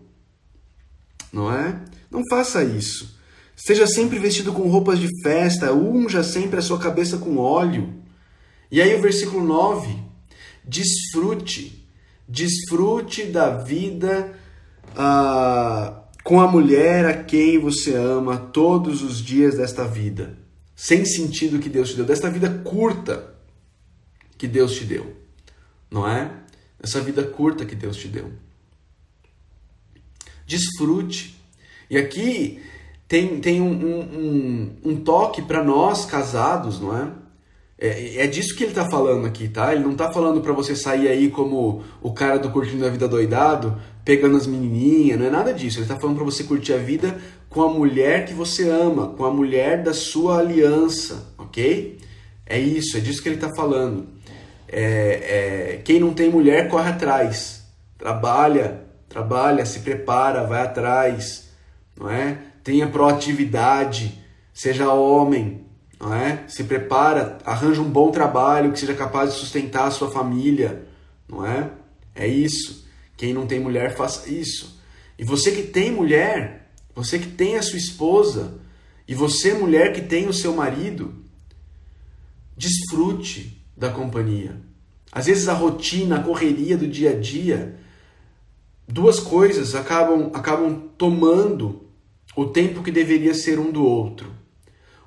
Não 1.33 1.53
é? 1.53 1.81
Não 2.09 2.23
faça 2.31 2.63
isso. 2.63 3.19
Esteja 3.57 3.89
sempre 3.89 4.21
vestido 4.21 4.53
com 4.53 4.69
roupas 4.69 5.01
de 5.01 5.09
festa, 5.21 5.73
unja 5.73 6.23
sempre 6.23 6.61
a 6.61 6.63
sua 6.63 6.79
cabeça 6.79 7.19
com 7.19 7.37
óleo. 7.37 7.93
E 8.71 8.81
aí 8.81 8.95
o 8.95 9.03
versículo 9.03 9.45
9: 9.45 9.99
desfrute, 10.65 11.89
desfrute 12.29 13.25
da 13.25 13.51
vida 13.51 14.33
uh, 14.91 16.04
com 16.25 16.41
a 16.41 16.49
mulher 16.51 17.05
a 17.05 17.23
quem 17.23 17.59
você 17.59 17.95
ama 17.95 18.39
todos 18.39 19.03
os 19.03 19.23
dias 19.23 19.59
desta 19.59 19.87
vida, 19.87 20.39
sem 20.75 21.05
sentido 21.05 21.59
que 21.59 21.69
Deus 21.69 21.91
te 21.91 21.97
deu, 21.97 22.07
desta 22.07 22.31
vida 22.31 22.49
curta 22.65 23.35
que 24.39 24.49
Deus 24.49 24.73
te 24.75 24.85
deu, 24.85 25.15
não 25.91 26.09
é? 26.09 26.31
Essa 26.83 27.01
vida 27.01 27.23
curta 27.23 27.65
que 27.67 27.75
Deus 27.75 27.97
te 27.97 28.09
deu. 28.09 28.33
Desfrute. 30.47 31.39
E 31.89 31.97
aqui 31.97 32.61
tem, 33.07 33.39
tem 33.41 33.61
um, 33.61 33.73
um, 33.73 34.77
um 34.85 34.97
toque 34.97 35.43
para 35.43 35.63
nós 35.63 36.05
casados, 36.07 36.81
não 36.81 36.97
é? 36.97 37.13
É, 37.79 38.25
é 38.25 38.27
disso 38.27 38.55
que 38.57 38.65
ele 38.65 38.73
está 38.73 38.89
falando 38.89 39.27
aqui, 39.27 39.49
tá? 39.49 39.75
Ele 39.75 39.85
não 39.85 39.93
está 39.93 40.11
falando 40.11 40.41
para 40.41 40.53
você 40.53 40.75
sair 40.75 41.09
aí 41.09 41.31
como 41.31 41.85
o 42.01 42.13
cara 42.13 42.39
do 42.39 42.51
Curtindo 42.51 42.87
a 42.87 42.91
Vida 42.91 43.09
Doidado, 43.09 43.81
pegando 44.05 44.37
as 44.37 44.47
menininhas, 44.47 45.19
não 45.19 45.27
é 45.27 45.31
nada 45.31 45.53
disso. 45.53 45.79
Ele 45.79 45.85
está 45.85 45.99
falando 45.99 46.17
para 46.17 46.25
você 46.25 46.45
curtir 46.45 46.75
a 46.75 46.79
vida 46.79 47.19
com 47.49 47.63
a 47.63 47.69
mulher 47.69 48.27
que 48.27 48.35
você 48.35 48.69
ama, 48.69 49.09
com 49.09 49.25
a 49.25 49.31
mulher 49.31 49.83
da 49.83 49.95
sua 49.95 50.39
aliança, 50.39 51.33
ok? 51.39 51.99
É 52.45 52.59
isso, 52.59 52.97
é 52.97 53.01
disso 53.01 53.23
que 53.23 53.29
ele 53.29 53.37
está 53.37 53.51
falando. 53.55 54.07
É, 54.69 55.77
é, 55.77 55.81
quem 55.85 56.01
não 56.01 56.13
tem 56.13 56.29
mulher, 56.29 56.69
corre 56.69 56.91
atrás. 56.91 57.63
Trabalha, 57.97 58.83
trabalha, 59.09 59.65
se 59.65 59.81
prepara, 59.81 60.45
vai 60.45 60.63
atrás, 60.63 61.49
não 61.99 62.11
é? 62.11 62.39
Tenha 62.63 62.87
proatividade, 62.89 64.21
seja 64.53 64.93
homem, 64.93 65.65
não 66.01 66.13
é? 66.13 66.41
Se 66.49 66.65
prepara, 66.65 67.39
arranja 67.45 67.81
um 67.81 67.91
bom 67.91 68.11
trabalho 68.11 68.73
que 68.73 68.81
seja 68.81 68.95
capaz 68.95 69.33
de 69.33 69.39
sustentar 69.39 69.87
a 69.87 69.91
sua 69.91 70.11
família, 70.11 70.87
não 71.29 71.47
é? 71.47 71.71
É 72.15 72.27
isso. 72.27 72.84
Quem 73.17 73.33
não 73.33 73.47
tem 73.47 73.61
mulher, 73.61 73.97
faça 73.97 74.31
isso. 74.31 74.81
E 75.19 75.25
você 75.25 75.53
que 75.53 75.63
tem 75.63 75.91
mulher, 75.91 76.71
você 76.95 77.19
que 77.19 77.29
tem 77.29 77.57
a 77.57 77.63
sua 77.63 77.79
esposa, 77.79 78.61
e 79.07 79.15
você, 79.15 79.53
mulher 79.53 79.93
que 79.93 80.01
tem 80.01 80.29
o 80.29 80.33
seu 80.33 80.55
marido, 80.55 81.15
desfrute 82.57 83.63
da 83.77 83.91
companhia. 83.91 84.61
Às 85.13 85.27
vezes 85.27 85.49
a 85.49 85.53
rotina, 85.53 86.17
a 86.17 86.23
correria 86.23 86.77
do 86.77 86.89
dia 86.89 87.11
a 87.11 87.19
dia, 87.19 87.79
duas 88.89 89.21
coisas 89.21 89.75
acabam, 89.75 90.31
acabam 90.35 90.89
tomando 90.97 91.85
o 92.37 92.47
tempo 92.47 92.83
que 92.83 92.91
deveria 92.91 93.35
ser 93.35 93.59
um 93.59 93.71
do 93.71 93.85
outro. 93.85 94.33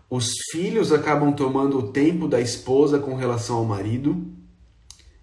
Os 0.09 0.29
filhos 0.51 0.93
acabam 0.93 1.33
tomando 1.33 1.77
o 1.77 1.91
tempo 1.91 2.27
da 2.27 2.39
esposa 2.39 2.99
com 2.99 3.15
relação 3.15 3.57
ao 3.57 3.65
marido, 3.65 4.25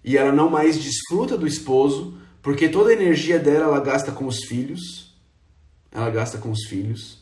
e 0.03 0.17
ela 0.17 0.31
não 0.31 0.49
mais 0.49 0.77
desfruta 0.77 1.35
do 1.35 1.47
esposo, 1.47 2.19
porque 2.45 2.69
toda 2.69 2.91
a 2.91 2.93
energia 2.93 3.39
dela 3.39 3.65
ela 3.65 3.79
gasta 3.79 4.11
com 4.11 4.27
os 4.27 4.43
filhos. 4.43 5.11
Ela 5.91 6.11
gasta 6.11 6.37
com 6.37 6.51
os 6.51 6.65
filhos. 6.65 7.17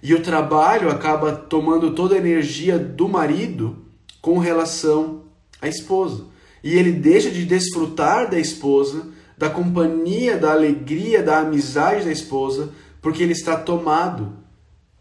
E 0.00 0.14
o 0.14 0.22
trabalho 0.22 0.88
acaba 0.88 1.32
tomando 1.32 1.92
toda 1.92 2.14
a 2.14 2.18
energia 2.18 2.78
do 2.78 3.08
marido 3.08 3.84
com 4.22 4.38
relação 4.38 5.24
à 5.60 5.66
esposa. 5.66 6.24
E 6.62 6.76
ele 6.76 6.92
deixa 6.92 7.32
de 7.32 7.44
desfrutar 7.44 8.30
da 8.30 8.38
esposa, 8.38 9.08
da 9.36 9.50
companhia, 9.50 10.36
da 10.36 10.52
alegria, 10.52 11.20
da 11.20 11.40
amizade 11.40 12.04
da 12.04 12.12
esposa, 12.12 12.70
porque 13.02 13.24
ele 13.24 13.32
está 13.32 13.56
tomado 13.56 14.36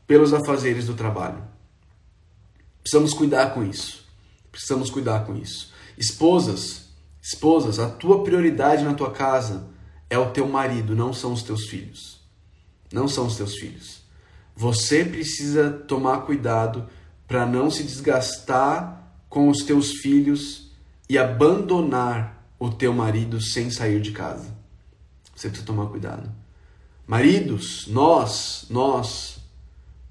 pelos 0.07 0.33
afazeres 0.33 0.87
do 0.87 0.95
trabalho. 0.95 1.43
Precisamos 2.81 3.13
cuidar 3.13 3.53
com 3.53 3.63
isso. 3.63 4.03
Precisamos 4.51 4.89
cuidar 4.89 5.27
com 5.27 5.35
isso. 5.35 5.71
Esposas, 5.95 6.88
esposas, 7.29 7.77
a 7.77 7.87
tua 7.87 8.23
prioridade 8.23 8.83
na 8.83 8.95
tua 8.95 9.11
casa 9.11 9.67
é 10.09 10.17
o 10.17 10.31
teu 10.31 10.47
marido, 10.47 10.95
não 10.95 11.13
são 11.13 11.31
os 11.31 11.43
teus 11.43 11.67
filhos. 11.67 12.19
Não 12.91 13.07
são 13.07 13.27
os 13.27 13.37
teus 13.37 13.53
filhos. 13.55 14.01
Você 14.55 15.05
precisa 15.05 15.69
tomar 15.69 16.21
cuidado 16.21 16.89
para 17.27 17.45
não 17.45 17.69
se 17.69 17.83
desgastar 17.83 19.13
com 19.29 19.47
os 19.47 19.61
teus 19.61 19.91
filhos 19.91 20.71
e 21.07 21.19
abandonar 21.19 22.51
o 22.57 22.71
teu 22.71 22.91
marido 22.91 23.39
sem 23.39 23.69
sair 23.69 24.01
de 24.01 24.11
casa. 24.11 24.57
Você 25.35 25.49
precisa 25.49 25.67
tomar 25.67 25.85
cuidado. 25.85 26.31
Maridos, 27.05 27.85
nós, 27.87 28.65
nós, 28.71 29.37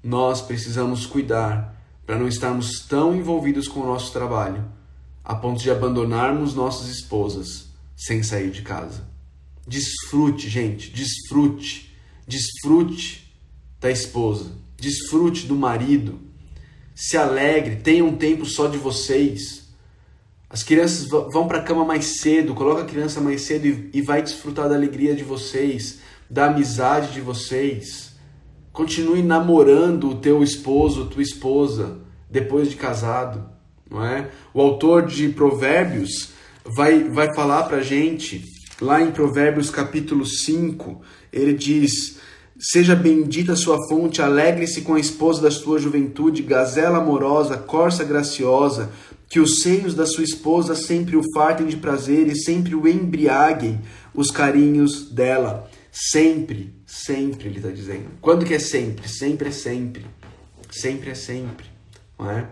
nós 0.01 0.41
precisamos 0.41 1.05
cuidar 1.05 1.75
para 2.05 2.17
não 2.17 2.29
estarmos 2.29 2.79
tão 2.87 3.13
envolvidos 3.13 3.67
com 3.67 3.81
o 3.81 3.85
nosso 3.85 4.13
trabalho 4.13 4.78
a 5.23 5.35
ponto 5.35 5.61
de 5.61 5.69
abandonarmos 5.69 6.53
nossas 6.53 6.89
esposas 6.89 7.69
sem 7.95 8.23
sair 8.23 8.49
de 8.49 8.61
casa. 8.61 9.07
Desfrute, 9.67 10.49
gente, 10.49 10.89
desfrute, 10.91 11.93
desfrute 12.27 13.33
da 13.79 13.91
esposa, 13.91 14.51
desfrute 14.77 15.45
do 15.45 15.55
marido, 15.55 16.19
se 16.95 17.17
alegre, 17.17 17.77
tenha 17.77 18.03
um 18.03 18.15
tempo 18.15 18.45
só 18.45 18.67
de 18.67 18.77
vocês. 18.77 19.69
As 20.49 20.63
crianças 20.63 21.07
vão 21.07 21.47
para 21.47 21.59
a 21.59 21.63
cama 21.63 21.85
mais 21.85 22.19
cedo, 22.19 22.55
coloca 22.55 22.81
a 22.81 22.85
criança 22.85 23.21
mais 23.21 23.41
cedo 23.41 23.67
e, 23.67 23.89
e 23.93 24.01
vai 24.01 24.21
desfrutar 24.21 24.67
da 24.67 24.75
alegria 24.75 25.15
de 25.15 25.23
vocês, 25.23 25.99
da 26.29 26.45
amizade 26.45 27.13
de 27.13 27.21
vocês. 27.21 28.13
Continue 28.71 29.21
namorando 29.21 30.09
o 30.09 30.15
teu 30.15 30.41
esposo, 30.41 31.05
tua 31.05 31.21
esposa, 31.21 31.99
depois 32.29 32.69
de 32.69 32.75
casado, 32.75 33.49
não 33.89 34.05
é? 34.05 34.29
O 34.53 34.61
autor 34.61 35.05
de 35.05 35.29
Provérbios 35.29 36.29
vai, 36.63 37.03
vai 37.03 37.33
falar 37.33 37.63
para 37.63 37.81
gente, 37.81 38.43
lá 38.81 39.01
em 39.01 39.11
Provérbios 39.11 39.69
capítulo 39.69 40.25
5, 40.25 41.01
ele 41.31 41.53
diz: 41.53 42.17
Seja 42.59 42.95
bendita 42.95 43.53
a 43.53 43.57
sua 43.57 43.77
fonte, 43.87 44.21
alegre-se 44.21 44.81
com 44.81 44.95
a 44.95 44.99
esposa 44.99 45.41
da 45.41 45.51
sua 45.51 45.79
juventude, 45.79 46.43
gazela 46.43 46.99
amorosa, 46.99 47.57
corça 47.57 48.03
graciosa, 48.03 48.91
que 49.29 49.39
os 49.39 49.61
seios 49.61 49.93
da 49.93 50.05
sua 50.05 50.23
esposa 50.23 50.75
sempre 50.75 51.15
o 51.15 51.21
fartem 51.33 51.67
de 51.67 51.77
prazer 51.77 52.27
e 52.27 52.35
sempre 52.35 52.75
o 52.75 52.87
embriaguem 52.87 53.79
os 54.13 54.31
carinhos 54.31 55.09
dela. 55.09 55.69
Sempre, 55.91 56.73
sempre, 56.85 57.47
ele 57.47 57.57
está 57.57 57.69
dizendo. 57.69 58.09
Quando 58.21 58.45
que 58.45 58.53
é 58.53 58.59
sempre? 58.59 59.07
Sempre 59.07 59.49
é 59.49 59.51
sempre. 59.51 60.05
Sempre 60.69 61.11
é 61.11 61.15
sempre. 61.15 61.65
Não 62.17 62.29
é? 62.29 62.47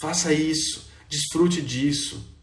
Faça 0.00 0.32
isso, 0.32 0.90
desfrute 1.08 1.62
disso. 1.62 2.34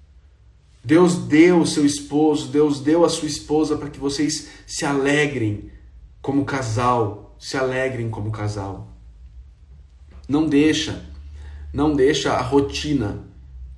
Deus 0.84 1.16
deu 1.16 1.62
o 1.62 1.68
seu 1.68 1.86
esposo, 1.86 2.48
Deus 2.48 2.80
deu 2.80 3.06
a 3.06 3.10
sua 3.10 3.28
esposa 3.28 3.78
para 3.78 3.90
que 3.90 4.00
vocês 4.00 4.50
se 4.66 4.84
alegrem 4.84 5.72
como 6.22 6.46
casal, 6.46 7.36
se 7.40 7.56
alegrem 7.58 8.10
como 8.10 8.32
casal. 8.32 8.92
Não 10.28 10.48
deixa, 10.48 11.06
não 11.74 11.96
deixa 11.96 12.34
a 12.34 12.42
rotina 12.42 13.28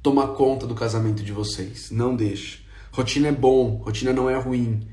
tomar 0.01 0.27
conta 0.29 0.67
do 0.67 0.75
casamento 0.75 1.23
de 1.23 1.31
vocês. 1.31 1.89
Não 1.89 2.15
deixe. 2.15 2.63
Rotina 2.91 3.29
é 3.29 3.31
bom, 3.31 3.77
rotina 3.77 4.13
não 4.13 4.29
é 4.29 4.38
ruim. 4.38 4.88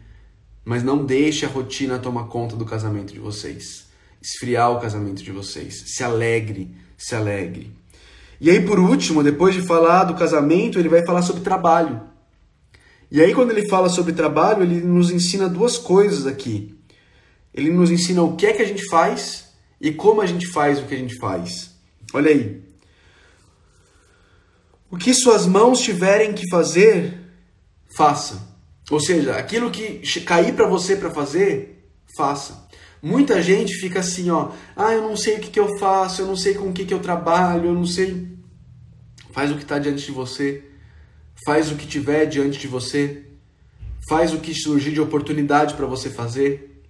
Mas 0.65 0.83
não 0.83 1.05
deixe 1.05 1.45
a 1.45 1.49
rotina 1.49 1.99
tomar 1.99 2.25
conta 2.25 2.57
do 2.57 2.65
casamento 2.65 3.13
de 3.13 3.19
vocês. 3.19 3.89
Esfriar 4.23 4.71
o 4.71 4.81
casamento 4.81 5.23
de 5.23 5.33
vocês. 5.33 5.83
Se 5.87 6.05
alegre, 6.05 6.75
se 6.97 7.15
alegre. 7.15 7.73
E 8.41 8.49
aí, 8.51 8.65
por 8.65 8.79
último, 8.79 9.23
depois 9.23 9.55
de 9.55 9.63
falar 9.63 10.05
do 10.05 10.15
casamento, 10.15 10.79
ele 10.79 10.89
vai 10.89 11.05
falar 11.05 11.23
sobre 11.23 11.43
trabalho. 11.43 12.01
E 13.11 13.21
aí, 13.21 13.35
quando 13.35 13.51
ele 13.51 13.69
fala 13.69 13.89
sobre 13.89 14.13
trabalho, 14.13 14.63
ele 14.63 14.81
nos 14.81 15.11
ensina 15.11 15.49
duas 15.49 15.77
coisas 15.77 16.27
aqui. 16.27 16.75
Ele 17.53 17.71
nos 17.71 17.91
ensina 17.91 18.23
o 18.23 18.37
que 18.37 18.47
é 18.47 18.53
que 18.53 18.63
a 18.63 18.67
gente 18.67 18.89
faz 18.89 19.51
e 19.81 19.93
como 19.93 20.21
a 20.21 20.27
gente 20.27 20.47
faz 20.47 20.79
o 20.79 20.87
que 20.87 20.95
a 20.95 20.99
gente 20.99 21.19
faz. 21.19 21.75
Olha 22.15 22.31
aí. 22.31 22.63
O 24.91 24.97
que 24.97 25.13
suas 25.13 25.47
mãos 25.47 25.81
tiverem 25.81 26.33
que 26.33 26.49
fazer, 26.49 27.19
faça. 27.95 28.49
Ou 28.91 29.01
seja, 29.01 29.37
aquilo 29.37 29.71
que 29.71 30.01
cair 30.23 30.55
para 30.55 30.67
você 30.67 30.97
para 30.97 31.11
fazer, 31.11 31.87
faça. 32.17 32.67
Muita 33.03 33.43
gente 33.43 33.75
fica 33.75 34.01
assim, 34.01 34.31
ó, 34.31 34.51
ah, 34.77 34.93
eu 34.93 35.03
não 35.03 35.17
sei 35.17 35.37
o 35.37 35.41
que, 35.41 35.51
que 35.51 35.61
eu 35.61 35.79
faço, 35.79 36.21
eu 36.21 36.27
não 36.27 36.37
sei 36.37 36.55
com 36.55 36.69
o 36.69 36.73
que, 36.73 36.85
que 36.85 36.93
eu 36.93 37.01
trabalho, 37.01 37.67
eu 37.67 37.75
não 37.75 37.87
sei. 37.87 38.29
Faz 39.33 39.51
o 39.51 39.57
que 39.57 39.63
está 39.63 39.79
diante 39.79 40.05
de 40.05 40.13
você, 40.13 40.65
faz 41.47 41.73
o 41.73 41.77
que 41.77 41.87
tiver 41.87 42.27
diante 42.27 42.59
de 42.59 42.67
você, 42.67 43.25
faz 44.09 44.35
o 44.35 44.39
que 44.39 44.55
surgir 44.55 44.93
de 44.93 45.01
oportunidade 45.01 45.75
para 45.75 45.87
você 45.87 46.11
fazer. 46.11 46.85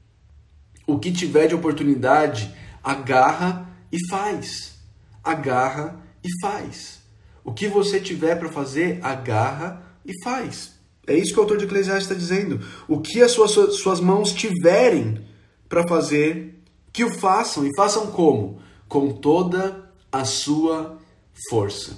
O 0.85 0.99
que 0.99 1.13
tiver 1.13 1.47
de 1.47 1.55
oportunidade, 1.55 2.53
agarra 2.83 3.71
e 3.93 3.99
faz. 4.09 4.81
Agarra 5.23 6.01
e 6.25 6.29
faz. 6.41 7.01
O 7.45 7.53
que 7.53 7.69
você 7.69 8.01
tiver 8.01 8.35
para 8.37 8.51
fazer, 8.51 8.99
agarra 9.01 9.83
e 10.05 10.13
faz. 10.25 10.73
É 11.07 11.15
isso 11.17 11.33
que 11.33 11.39
o 11.39 11.43
autor 11.43 11.59
de 11.59 11.65
Eclesiastes 11.67 12.11
está 12.11 12.15
dizendo. 12.15 12.61
O 12.89 13.01
que 13.01 13.23
as 13.23 13.31
suas, 13.31 13.53
suas 13.77 14.01
mãos 14.01 14.33
tiverem 14.33 15.30
para 15.71 15.87
fazer, 15.87 16.61
que 16.93 17.05
o 17.05 17.15
façam. 17.15 17.65
E 17.65 17.75
façam 17.77 18.09
como? 18.09 18.59
Com 18.89 19.13
toda 19.13 19.89
a 20.11 20.25
sua 20.25 20.99
força. 21.49 21.97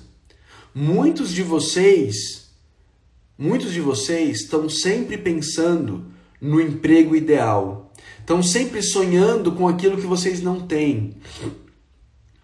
Muitos 0.74 1.32
de 1.32 1.42
vocês, 1.42 2.50
muitos 3.36 3.72
de 3.72 3.80
vocês 3.80 4.42
estão 4.42 4.68
sempre 4.68 5.16
pensando 5.16 6.04
no 6.38 6.60
emprego 6.60 7.16
ideal. 7.16 7.90
Estão 8.20 8.42
sempre 8.42 8.82
sonhando 8.82 9.52
com 9.52 9.66
aquilo 9.66 9.96
que 9.96 10.06
vocês 10.06 10.42
não 10.42 10.60
têm. 10.60 11.16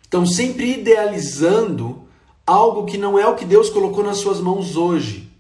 Estão 0.03 0.25
sempre 0.25 0.79
idealizando 0.81 2.05
algo 2.47 2.87
que 2.87 2.97
não 2.97 3.19
é 3.19 3.27
o 3.27 3.37
que 3.37 3.45
Deus 3.45 3.69
colocou 3.69 4.03
nas 4.03 4.17
suas 4.17 4.41
mãos 4.41 4.77
hoje. 4.77 5.31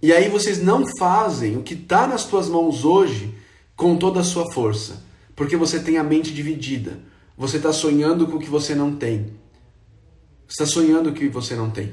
E 0.00 0.12
aí 0.12 0.30
vocês 0.30 0.62
não 0.62 0.84
fazem 0.98 1.58
o 1.58 1.62
que 1.62 1.74
está 1.74 2.06
nas 2.06 2.22
suas 2.22 2.48
mãos 2.48 2.84
hoje 2.86 3.37
com 3.78 3.96
toda 3.96 4.18
a 4.18 4.24
sua 4.24 4.52
força, 4.52 5.04
porque 5.36 5.56
você 5.56 5.78
tem 5.78 5.98
a 5.98 6.02
mente 6.02 6.34
dividida. 6.34 6.98
Você 7.36 7.58
está 7.58 7.72
sonhando 7.72 8.26
com 8.26 8.36
o 8.36 8.40
que 8.40 8.50
você 8.50 8.74
não 8.74 8.96
tem. 8.96 9.34
Está 10.48 10.66
sonhando 10.66 11.10
o 11.10 11.12
que 11.12 11.28
você 11.28 11.54
não 11.54 11.70
tem. 11.70 11.92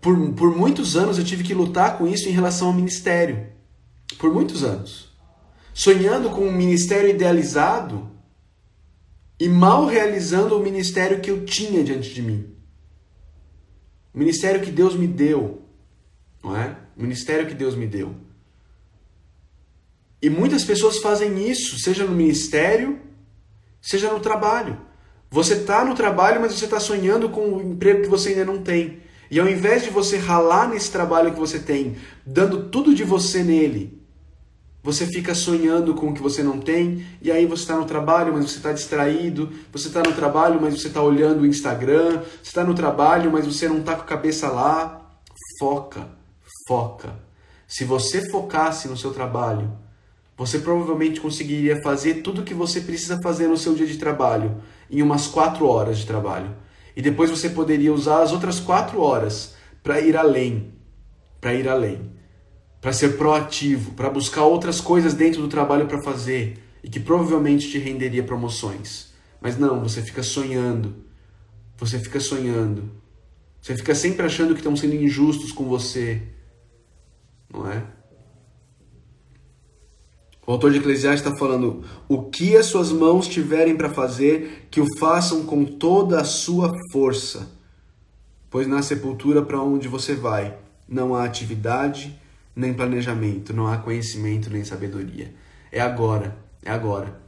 Por, 0.00 0.32
por 0.32 0.56
muitos 0.56 0.96
anos 0.96 1.18
eu 1.18 1.24
tive 1.24 1.44
que 1.44 1.52
lutar 1.52 1.98
com 1.98 2.06
isso 2.06 2.26
em 2.26 2.32
relação 2.32 2.68
ao 2.68 2.72
ministério. 2.72 3.48
Por 4.18 4.32
muitos 4.32 4.64
anos. 4.64 5.14
Sonhando 5.74 6.30
com 6.30 6.46
um 6.46 6.52
ministério 6.52 7.10
idealizado 7.10 8.10
e 9.38 9.46
mal 9.46 9.84
realizando 9.84 10.56
o 10.56 10.62
ministério 10.62 11.20
que 11.20 11.30
eu 11.30 11.44
tinha 11.44 11.84
diante 11.84 12.14
de 12.14 12.22
mim. 12.22 12.46
O 14.14 14.18
ministério 14.18 14.62
que 14.62 14.70
Deus 14.70 14.96
me 14.96 15.06
deu, 15.06 15.62
não 16.42 16.56
é? 16.56 16.78
O 16.96 17.02
ministério 17.02 17.46
que 17.46 17.54
Deus 17.54 17.74
me 17.74 17.86
deu. 17.86 18.14
E 20.20 20.28
muitas 20.28 20.64
pessoas 20.64 20.98
fazem 20.98 21.48
isso, 21.48 21.78
seja 21.78 22.04
no 22.04 22.14
ministério, 22.14 23.00
seja 23.80 24.12
no 24.12 24.20
trabalho. 24.20 24.78
Você 25.30 25.54
está 25.54 25.84
no 25.84 25.94
trabalho, 25.94 26.40
mas 26.40 26.54
você 26.54 26.64
está 26.64 26.80
sonhando 26.80 27.28
com 27.28 27.54
o 27.54 27.60
emprego 27.60 28.02
que 28.02 28.08
você 28.08 28.30
ainda 28.30 28.44
não 28.44 28.62
tem. 28.62 29.00
E 29.30 29.38
ao 29.38 29.48
invés 29.48 29.84
de 29.84 29.90
você 29.90 30.16
ralar 30.16 30.68
nesse 30.68 30.90
trabalho 30.90 31.32
que 31.32 31.38
você 31.38 31.58
tem, 31.58 31.96
dando 32.24 32.64
tudo 32.70 32.94
de 32.94 33.04
você 33.04 33.44
nele, 33.44 34.02
você 34.82 35.06
fica 35.06 35.34
sonhando 35.34 35.94
com 35.94 36.08
o 36.08 36.14
que 36.14 36.22
você 36.22 36.42
não 36.42 36.58
tem, 36.58 37.04
e 37.20 37.30
aí 37.30 37.44
você 37.44 37.62
está 37.62 37.76
no 37.76 37.84
trabalho, 37.84 38.32
mas 38.32 38.50
você 38.50 38.56
está 38.56 38.72
distraído, 38.72 39.52
você 39.70 39.88
está 39.88 40.02
no 40.02 40.14
trabalho, 40.14 40.58
mas 40.60 40.80
você 40.80 40.88
está 40.88 41.02
olhando 41.02 41.42
o 41.42 41.46
Instagram, 41.46 42.22
você 42.22 42.48
está 42.48 42.64
no 42.64 42.74
trabalho, 42.74 43.30
mas 43.30 43.44
você 43.44 43.68
não 43.68 43.80
está 43.80 43.94
com 43.94 44.02
a 44.02 44.06
cabeça 44.06 44.48
lá. 44.48 45.20
Foca, 45.58 46.08
foca. 46.66 47.12
Se 47.66 47.84
você 47.84 48.30
focasse 48.30 48.88
no 48.88 48.96
seu 48.96 49.12
trabalho, 49.12 49.70
você 50.38 50.60
provavelmente 50.60 51.20
conseguiria 51.20 51.82
fazer 51.82 52.22
tudo 52.22 52.42
o 52.42 52.44
que 52.44 52.54
você 52.54 52.80
precisa 52.80 53.20
fazer 53.20 53.48
no 53.48 53.56
seu 53.56 53.74
dia 53.74 53.88
de 53.88 53.98
trabalho 53.98 54.62
em 54.88 55.02
umas 55.02 55.26
quatro 55.26 55.66
horas 55.66 55.98
de 55.98 56.06
trabalho. 56.06 56.54
E 56.96 57.02
depois 57.02 57.28
você 57.28 57.50
poderia 57.50 57.92
usar 57.92 58.22
as 58.22 58.30
outras 58.30 58.60
quatro 58.60 59.00
horas 59.00 59.56
para 59.82 60.00
ir 60.00 60.16
além, 60.16 60.74
para 61.40 61.54
ir 61.54 61.68
além, 61.68 62.12
para 62.80 62.92
ser 62.92 63.16
proativo, 63.16 63.92
para 63.94 64.08
buscar 64.08 64.44
outras 64.44 64.80
coisas 64.80 65.12
dentro 65.12 65.42
do 65.42 65.48
trabalho 65.48 65.86
para 65.86 66.00
fazer 66.02 66.62
e 66.84 66.88
que 66.88 67.00
provavelmente 67.00 67.68
te 67.68 67.78
renderia 67.78 68.22
promoções. 68.22 69.12
Mas 69.40 69.58
não, 69.58 69.82
você 69.82 70.02
fica 70.02 70.22
sonhando, 70.22 71.04
você 71.76 71.98
fica 71.98 72.20
sonhando, 72.20 72.92
você 73.60 73.76
fica 73.76 73.92
sempre 73.92 74.24
achando 74.24 74.54
que 74.54 74.60
estão 74.60 74.76
sendo 74.76 74.94
injustos 74.94 75.50
com 75.50 75.64
você, 75.64 76.22
não 77.52 77.68
é? 77.68 77.97
O 80.48 80.52
autor 80.52 80.72
de 80.72 80.78
Eclesiastes 80.78 81.22
está 81.22 81.38
falando: 81.38 81.84
o 82.08 82.22
que 82.22 82.56
as 82.56 82.64
suas 82.64 82.90
mãos 82.90 83.28
tiverem 83.28 83.76
para 83.76 83.90
fazer, 83.90 84.66
que 84.70 84.80
o 84.80 84.86
façam 84.98 85.44
com 85.44 85.62
toda 85.62 86.18
a 86.18 86.24
sua 86.24 86.72
força. 86.90 87.50
Pois 88.48 88.66
na 88.66 88.80
sepultura 88.80 89.42
para 89.42 89.60
onde 89.60 89.88
você 89.88 90.14
vai, 90.14 90.56
não 90.88 91.14
há 91.14 91.24
atividade, 91.24 92.18
nem 92.56 92.72
planejamento, 92.72 93.52
não 93.52 93.66
há 93.66 93.76
conhecimento, 93.76 94.48
nem 94.48 94.64
sabedoria. 94.64 95.34
É 95.70 95.82
agora, 95.82 96.34
é 96.64 96.70
agora. 96.70 97.20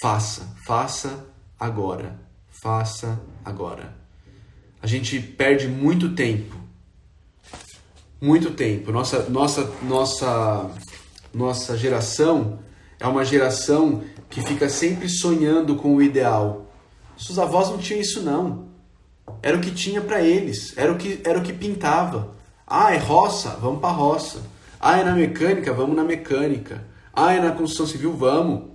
Faça, 0.00 0.54
faça 0.64 1.26
agora. 1.58 2.16
Faça 2.62 3.20
agora. 3.44 3.92
A 4.80 4.86
gente 4.86 5.18
perde 5.18 5.66
muito 5.66 6.14
tempo. 6.14 6.54
Muito 8.20 8.52
tempo. 8.52 8.92
Nossa, 8.92 9.28
nossa, 9.28 9.68
nossa 9.82 10.70
nossa 11.36 11.76
geração 11.76 12.60
é 12.98 13.06
uma 13.06 13.22
geração 13.22 14.02
que 14.30 14.40
fica 14.40 14.70
sempre 14.70 15.06
sonhando 15.06 15.76
com 15.76 15.94
o 15.94 16.02
ideal. 16.02 16.66
Seus 17.18 17.38
avós 17.38 17.68
não 17.68 17.76
tinham 17.76 18.00
isso 18.00 18.22
não. 18.22 18.68
Era 19.42 19.54
o 19.54 19.60
que 19.60 19.70
tinha 19.70 20.00
para 20.00 20.22
eles, 20.22 20.72
era 20.78 20.90
o 20.90 20.96
que 20.96 21.20
era 21.24 21.38
o 21.38 21.42
que 21.42 21.52
pintava. 21.52 22.34
Ah, 22.66 22.94
é 22.94 22.96
roça, 22.96 23.50
vamos 23.60 23.80
para 23.80 23.90
roça. 23.90 24.40
Ah, 24.80 24.98
é 24.98 25.04
na 25.04 25.14
mecânica, 25.14 25.74
vamos 25.74 25.94
na 25.94 26.04
mecânica. 26.04 26.82
Ah, 27.12 27.34
é 27.34 27.40
na 27.40 27.52
construção 27.52 27.86
civil, 27.86 28.14
vamos. 28.14 28.70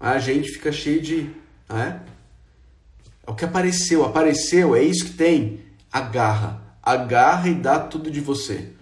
A 0.00 0.18
gente 0.18 0.48
fica 0.48 0.72
cheio 0.72 1.02
de, 1.02 1.30
é? 1.68 2.00
É 3.26 3.30
o 3.30 3.34
que 3.34 3.44
apareceu, 3.44 4.06
apareceu, 4.06 4.74
é 4.74 4.82
isso 4.82 5.04
que 5.04 5.12
tem. 5.12 5.60
Agarra, 5.92 6.62
agarra 6.82 7.50
e 7.50 7.54
dá 7.54 7.78
tudo 7.78 8.10
de 8.10 8.20
você. 8.20 8.77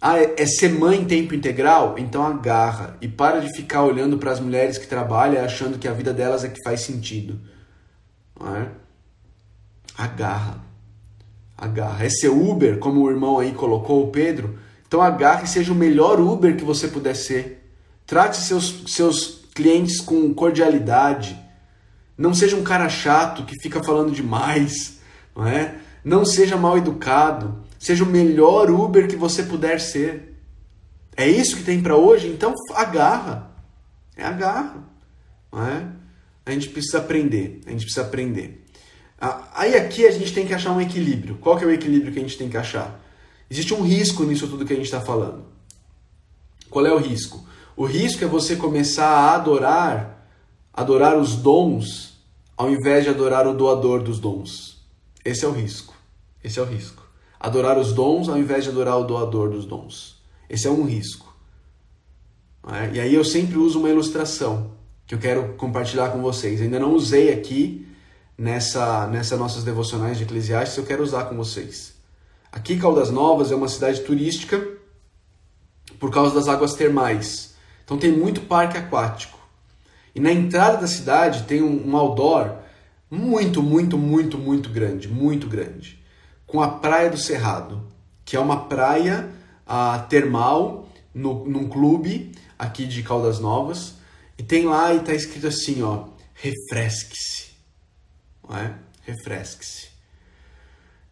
Ah, 0.00 0.18
é, 0.18 0.34
é 0.38 0.46
ser 0.46 0.68
mãe 0.70 1.00
em 1.00 1.04
tempo 1.04 1.34
integral? 1.34 1.96
Então 1.98 2.24
agarra 2.24 2.96
e 3.00 3.08
para 3.08 3.40
de 3.40 3.52
ficar 3.56 3.82
olhando 3.82 4.16
para 4.16 4.30
as 4.30 4.38
mulheres 4.38 4.78
que 4.78 4.86
trabalham 4.86 5.44
achando 5.44 5.78
que 5.78 5.88
a 5.88 5.92
vida 5.92 6.12
delas 6.12 6.44
é 6.44 6.48
que 6.48 6.62
faz 6.62 6.82
sentido. 6.82 7.38
Não 8.38 8.54
é? 8.54 8.68
Agarra. 9.96 10.62
Agarra. 11.56 12.04
É 12.04 12.08
ser 12.08 12.28
Uber, 12.28 12.78
como 12.78 13.02
o 13.02 13.10
irmão 13.10 13.40
aí 13.40 13.52
colocou, 13.52 14.04
o 14.04 14.10
Pedro. 14.10 14.58
Então 14.86 15.02
agarre 15.02 15.44
e 15.44 15.48
seja 15.48 15.72
o 15.72 15.76
melhor 15.76 16.20
Uber 16.20 16.56
que 16.56 16.64
você 16.64 16.86
puder 16.86 17.14
ser. 17.14 17.68
Trate 18.06 18.36
seus, 18.36 18.84
seus 18.86 19.44
clientes 19.52 20.00
com 20.00 20.32
cordialidade. 20.32 21.36
Não 22.16 22.32
seja 22.32 22.56
um 22.56 22.62
cara 22.62 22.88
chato 22.88 23.44
que 23.44 23.60
fica 23.60 23.82
falando 23.82 24.12
demais. 24.12 25.00
Não 25.34 25.46
é? 25.46 25.74
Não 26.04 26.24
seja 26.24 26.56
mal 26.56 26.78
educado. 26.78 27.66
Seja 27.78 28.04
o 28.04 28.06
melhor 28.06 28.70
Uber 28.70 29.08
que 29.08 29.16
você 29.16 29.42
puder 29.42 29.80
ser. 29.80 30.34
É 31.16 31.28
isso 31.28 31.56
que 31.56 31.62
tem 31.62 31.82
para 31.82 31.96
hoje? 31.96 32.28
Então 32.28 32.54
agarra. 32.74 33.50
É 34.16 34.24
agarra. 34.24 34.84
Não 35.52 35.66
é? 35.66 35.86
A 36.44 36.50
gente 36.50 36.68
precisa 36.68 36.98
aprender. 36.98 37.60
A 37.66 37.70
gente 37.70 37.84
precisa 37.84 38.02
aprender. 38.02 38.64
Ah, 39.20 39.48
aí 39.54 39.74
aqui 39.74 40.06
a 40.06 40.10
gente 40.10 40.32
tem 40.32 40.46
que 40.46 40.54
achar 40.54 40.72
um 40.72 40.80
equilíbrio. 40.80 41.36
Qual 41.36 41.56
que 41.56 41.64
é 41.64 41.66
o 41.66 41.72
equilíbrio 41.72 42.12
que 42.12 42.18
a 42.18 42.22
gente 42.22 42.38
tem 42.38 42.48
que 42.48 42.56
achar? 42.56 43.00
Existe 43.50 43.74
um 43.74 43.82
risco 43.82 44.24
nisso 44.24 44.46
tudo 44.46 44.64
que 44.64 44.72
a 44.72 44.76
gente 44.76 44.86
está 44.86 45.00
falando. 45.00 45.44
Qual 46.70 46.84
é 46.86 46.92
o 46.92 46.98
risco? 46.98 47.46
O 47.76 47.84
risco 47.84 48.24
é 48.24 48.26
você 48.26 48.56
começar 48.56 49.08
a 49.08 49.34
adorar, 49.34 50.28
adorar 50.72 51.16
os 51.16 51.36
dons, 51.36 52.18
ao 52.56 52.70
invés 52.70 53.04
de 53.04 53.10
adorar 53.10 53.46
o 53.46 53.54
doador 53.54 54.02
dos 54.02 54.18
dons. 54.18 54.84
Esse 55.24 55.44
é 55.44 55.48
o 55.48 55.52
risco. 55.52 55.94
Esse 56.42 56.58
é 56.58 56.62
o 56.62 56.64
risco. 56.64 57.07
Adorar 57.38 57.78
os 57.78 57.92
dons 57.92 58.28
ao 58.28 58.38
invés 58.38 58.64
de 58.64 58.70
adorar 58.70 58.98
o 58.98 59.04
doador 59.04 59.50
dos 59.50 59.64
dons. 59.64 60.22
Esse 60.48 60.66
é 60.66 60.70
um 60.70 60.84
risco. 60.84 61.34
É? 62.72 62.96
E 62.96 63.00
aí 63.00 63.14
eu 63.14 63.24
sempre 63.24 63.56
uso 63.58 63.78
uma 63.78 63.88
ilustração 63.88 64.72
que 65.06 65.14
eu 65.14 65.18
quero 65.18 65.54
compartilhar 65.54 66.10
com 66.10 66.20
vocês. 66.20 66.60
Ainda 66.60 66.78
não 66.78 66.94
usei 66.94 67.32
aqui 67.32 67.86
nessa, 68.36 69.06
nessa 69.06 69.36
nossas 69.36 69.64
devocionais 69.64 70.18
de 70.18 70.24
Eclesiastes, 70.24 70.78
eu 70.78 70.84
quero 70.84 71.02
usar 71.02 71.24
com 71.24 71.36
vocês. 71.36 71.94
Aqui 72.52 72.78
Caldas 72.78 73.10
Novas 73.10 73.50
é 73.50 73.54
uma 73.54 73.68
cidade 73.68 74.00
turística 74.02 74.64
por 75.98 76.10
causa 76.10 76.34
das 76.34 76.48
águas 76.48 76.74
termais. 76.74 77.54
Então 77.84 77.98
tem 77.98 78.12
muito 78.12 78.42
parque 78.42 78.76
aquático. 78.76 79.38
E 80.14 80.20
na 80.20 80.32
entrada 80.32 80.78
da 80.78 80.86
cidade 80.86 81.44
tem 81.44 81.62
um, 81.62 81.88
um 81.88 81.96
outdoor 81.96 82.56
muito, 83.10 83.62
muito, 83.62 83.96
muito, 83.96 84.38
muito 84.38 84.68
grande, 84.68 85.08
muito 85.08 85.46
grande, 85.46 85.97
com 86.48 86.60
a 86.60 86.68
Praia 86.68 87.10
do 87.10 87.18
Cerrado, 87.18 87.86
que 88.24 88.34
é 88.34 88.40
uma 88.40 88.64
praia 88.68 89.30
uh, 89.66 90.08
termal 90.08 90.88
no, 91.14 91.44
num 91.46 91.68
clube 91.68 92.32
aqui 92.58 92.86
de 92.86 93.02
Caldas 93.02 93.38
Novas. 93.38 93.94
E 94.36 94.42
tem 94.42 94.64
lá 94.64 94.92
e 94.92 94.96
está 94.96 95.14
escrito 95.14 95.46
assim, 95.46 95.82
ó, 95.82 96.06
refresque-se. 96.34 97.50
Não 98.48 98.56
é? 98.56 98.74
Refresque-se. 99.02 99.88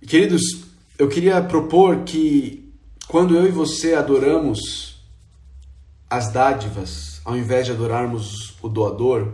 Queridos, 0.07 0.64
eu 0.99 1.09
queria 1.09 1.42
propor 1.42 2.05
que 2.05 2.72
quando 3.07 3.37
eu 3.37 3.46
e 3.46 3.51
você 3.51 3.94
adoramos 3.94 5.03
as 6.09 6.33
dádivas, 6.33 7.20
ao 7.25 7.37
invés 7.37 7.66
de 7.66 7.72
adorarmos 7.72 8.57
o 8.62 8.68
doador, 8.68 9.33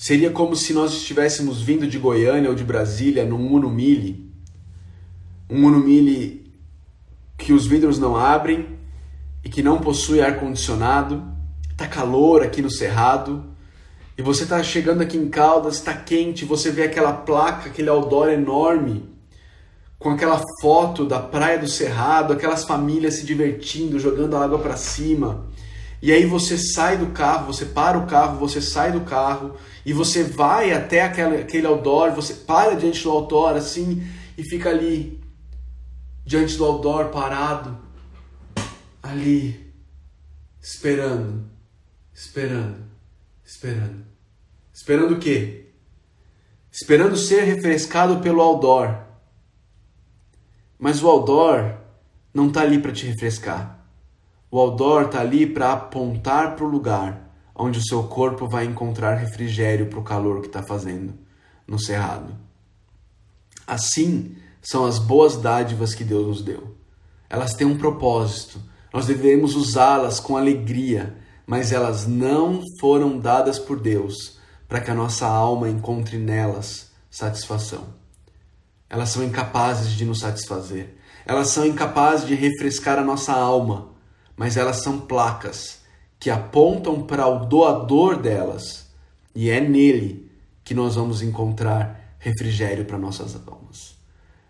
seria 0.00 0.30
como 0.30 0.56
se 0.56 0.72
nós 0.72 0.94
estivéssemos 0.94 1.60
vindo 1.60 1.86
de 1.86 1.98
Goiânia 1.98 2.48
ou 2.48 2.56
de 2.56 2.64
Brasília 2.64 3.22
num 3.22 3.52
Uno 3.52 3.68
Mille, 3.68 4.32
um 5.46 5.66
Uno 5.66 5.78
Mille 5.78 6.50
que 7.36 7.52
os 7.52 7.66
vidros 7.66 7.98
não 7.98 8.16
abrem 8.16 8.78
e 9.44 9.50
que 9.50 9.62
não 9.62 9.78
possui 9.78 10.22
ar 10.22 10.40
condicionado, 10.40 11.22
tá 11.76 11.86
calor 11.86 12.42
aqui 12.42 12.62
no 12.62 12.70
cerrado, 12.70 13.44
e 14.16 14.22
você 14.22 14.46
tá 14.46 14.62
chegando 14.62 15.02
aqui 15.02 15.18
em 15.18 15.28
Caldas, 15.28 15.74
está 15.74 15.92
quente, 15.92 16.46
você 16.46 16.70
vê 16.70 16.84
aquela 16.84 17.12
placa, 17.12 17.68
aquele 17.68 17.90
outdoor 17.90 18.30
enorme 18.30 19.06
com 19.98 20.08
aquela 20.08 20.42
foto 20.62 21.04
da 21.04 21.20
praia 21.20 21.58
do 21.58 21.68
Cerrado, 21.68 22.32
aquelas 22.32 22.64
famílias 22.64 23.16
se 23.16 23.26
divertindo, 23.26 24.00
jogando 24.00 24.34
a 24.34 24.42
água 24.42 24.58
para 24.60 24.78
cima. 24.78 25.46
E 26.00 26.10
aí 26.10 26.24
você 26.24 26.56
sai 26.56 26.96
do 26.96 27.08
carro, 27.08 27.52
você 27.52 27.66
para 27.66 27.98
o 27.98 28.06
carro, 28.06 28.38
você 28.38 28.62
sai 28.62 28.92
do 28.92 29.02
carro 29.02 29.56
e 29.84 29.92
você 29.92 30.22
vai 30.24 30.72
até 30.72 31.02
aquele, 31.02 31.66
outdoor, 31.66 32.12
você 32.12 32.34
para 32.34 32.74
diante 32.74 33.02
do 33.02 33.10
outdoor 33.10 33.56
assim 33.56 34.06
e 34.36 34.42
fica 34.42 34.70
ali, 34.70 35.20
diante 36.24 36.56
do 36.56 36.64
outdoor, 36.64 37.08
parado, 37.08 37.78
ali, 39.02 39.72
esperando, 40.60 41.44
esperando, 42.12 42.84
esperando. 43.44 44.10
Esperando 44.72 45.14
o 45.14 45.18
quê? 45.18 45.66
Esperando 46.72 47.16
ser 47.16 47.42
refrescado 47.42 48.20
pelo 48.20 48.40
outdoor 48.40 49.10
mas 50.80 51.02
o 51.02 51.08
outdoor 51.08 51.76
não 52.32 52.48
está 52.48 52.62
ali 52.62 52.78
para 52.78 52.90
te 52.90 53.04
refrescar. 53.04 53.84
O 54.50 54.58
outdoor 54.58 55.02
está 55.02 55.20
ali 55.20 55.46
para 55.46 55.72
apontar 55.72 56.56
para 56.56 56.64
o 56.64 56.68
lugar 56.68 57.29
onde 57.60 57.78
o 57.78 57.86
seu 57.86 58.04
corpo 58.04 58.48
vai 58.48 58.64
encontrar 58.64 59.16
refrigério 59.16 59.86
para 59.86 59.98
o 59.98 60.04
calor 60.04 60.40
que 60.40 60.46
está 60.46 60.62
fazendo 60.62 61.12
no 61.66 61.78
cerrado. 61.78 62.34
Assim 63.66 64.34
são 64.62 64.86
as 64.86 64.98
boas 64.98 65.36
dádivas 65.36 65.94
que 65.94 66.02
Deus 66.02 66.26
nos 66.26 66.42
deu. 66.42 66.74
Elas 67.28 67.54
têm 67.54 67.66
um 67.66 67.76
propósito. 67.76 68.60
Nós 68.92 69.06
devemos 69.06 69.54
usá-las 69.54 70.18
com 70.18 70.36
alegria, 70.36 71.16
mas 71.46 71.70
elas 71.70 72.06
não 72.06 72.62
foram 72.80 73.18
dadas 73.18 73.58
por 73.58 73.78
Deus 73.78 74.38
para 74.66 74.80
que 74.80 74.90
a 74.90 74.94
nossa 74.94 75.26
alma 75.26 75.68
encontre 75.68 76.16
nelas 76.16 76.90
satisfação. 77.10 77.88
Elas 78.88 79.10
são 79.10 79.22
incapazes 79.22 79.92
de 79.92 80.04
nos 80.04 80.20
satisfazer. 80.20 80.96
Elas 81.26 81.48
são 81.48 81.66
incapazes 81.66 82.26
de 82.26 82.34
refrescar 82.34 82.98
a 82.98 83.04
nossa 83.04 83.32
alma, 83.32 83.90
mas 84.34 84.56
elas 84.56 84.82
são 84.82 84.98
placas 84.98 85.79
que 86.20 86.30
apontam 86.30 87.02
para 87.02 87.26
o 87.26 87.46
doador 87.46 88.16
delas, 88.16 88.88
e 89.34 89.50
é 89.50 89.60
nele 89.60 90.30
que 90.62 90.74
nós 90.74 90.94
vamos 90.94 91.22
encontrar 91.22 92.14
refrigério 92.18 92.84
para 92.84 92.96
nossas 92.98 93.34
almas. 93.46 93.96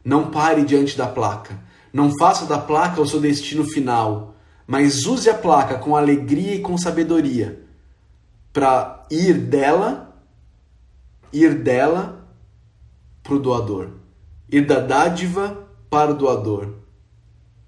Não 0.04 0.30
pare 0.30 0.64
diante 0.64 0.98
da 0.98 1.06
placa. 1.06 1.58
Não 1.92 2.10
faça 2.18 2.44
da 2.44 2.58
placa 2.58 3.00
o 3.00 3.06
seu 3.06 3.20
destino 3.20 3.64
final, 3.64 4.34
mas 4.66 5.06
use 5.06 5.30
a 5.30 5.34
placa 5.34 5.78
com 5.78 5.96
alegria 5.96 6.56
e 6.56 6.60
com 6.60 6.76
sabedoria 6.76 7.62
para 8.52 9.06
ir 9.10 9.34
dela, 9.34 10.14
ir 11.32 11.54
dela 11.54 12.28
para 13.22 13.34
o 13.34 13.38
doador 13.38 14.00
ir 14.50 14.66
da 14.66 14.80
dádiva 14.80 15.68
para 15.88 16.10
o 16.10 16.14
doador. 16.14 16.74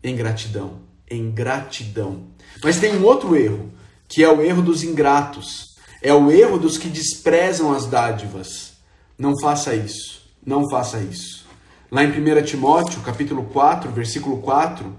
Em 0.03 0.17
gratidão. 0.17 0.81
Em 1.09 1.31
gratidão. 1.31 2.25
Mas 2.63 2.81
tem 2.81 2.97
um 2.97 3.05
outro 3.05 3.37
erro, 3.37 3.71
que 4.13 4.23
é 4.23 4.29
o 4.29 4.43
erro 4.43 4.61
dos 4.61 4.85
ingratos. 4.85 5.75
É 6.03 6.13
o 6.13 6.31
erro 6.31 6.59
dos 6.59 6.77
que 6.77 6.91
desprezam 6.91 7.73
as 7.73 7.87
dádivas. 7.87 8.75
Não 9.17 9.33
faça 9.41 9.75
isso. 9.75 10.31
Não 10.45 10.69
faça 10.69 10.99
isso. 10.99 11.47
Lá 11.91 12.05
em 12.05 12.09
1 12.09 12.43
Timóteo, 12.45 13.01
capítulo 13.01 13.45
4, 13.45 13.91
versículo 13.91 14.43
4, 14.43 14.95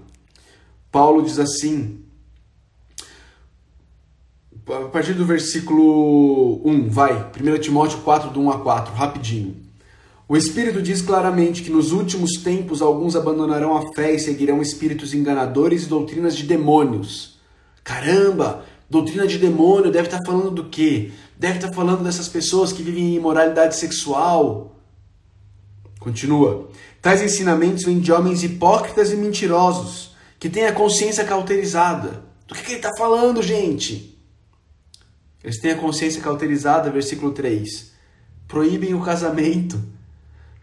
Paulo 0.90 1.22
diz 1.22 1.38
assim: 1.38 2.02
a 4.66 4.88
partir 4.88 5.12
do 5.12 5.24
versículo 5.24 6.60
1, 6.68 6.88
vai, 6.88 7.30
1 7.40 7.58
Timóteo 7.60 7.98
4, 8.00 8.30
do 8.30 8.40
1 8.40 8.50
a 8.50 8.58
4, 8.58 8.94
rapidinho. 8.94 9.56
O 10.26 10.36
Espírito 10.36 10.82
diz 10.82 11.00
claramente 11.00 11.62
que 11.62 11.70
nos 11.70 11.92
últimos 11.92 12.32
tempos 12.42 12.82
alguns 12.82 13.14
abandonarão 13.14 13.76
a 13.76 13.94
fé 13.94 14.12
e 14.12 14.18
seguirão 14.18 14.60
espíritos 14.60 15.14
enganadores 15.14 15.84
e 15.84 15.88
doutrinas 15.88 16.34
de 16.34 16.42
demônios. 16.42 17.38
Caramba! 17.84 18.64
Doutrina 18.88 19.26
de 19.26 19.38
demônio 19.38 19.90
deve 19.90 20.08
estar 20.08 20.24
falando 20.24 20.50
do 20.50 20.64
quê? 20.64 21.12
Deve 21.38 21.58
estar 21.58 21.72
falando 21.72 22.04
dessas 22.04 22.28
pessoas 22.28 22.72
que 22.72 22.82
vivem 22.82 23.12
em 23.12 23.16
imoralidade 23.16 23.76
sexual. 23.76 24.76
Continua. 25.98 26.68
Tais 27.00 27.22
ensinamentos 27.22 27.84
vêm 27.84 27.98
de 27.98 28.12
homens 28.12 28.42
hipócritas 28.42 29.12
e 29.12 29.16
mentirosos, 29.16 30.14
que 30.38 30.50
têm 30.50 30.66
a 30.66 30.72
consciência 30.72 31.24
cauterizada. 31.24 32.22
Do 32.46 32.54
que, 32.54 32.62
que 32.62 32.70
ele 32.72 32.76
está 32.76 32.90
falando, 32.96 33.42
gente? 33.42 34.18
Eles 35.42 35.58
têm 35.60 35.72
a 35.72 35.78
consciência 35.78 36.20
cauterizada, 36.20 36.90
versículo 36.90 37.32
3. 37.32 37.92
Proíbem 38.46 38.94
o 38.94 39.00
casamento 39.00 39.80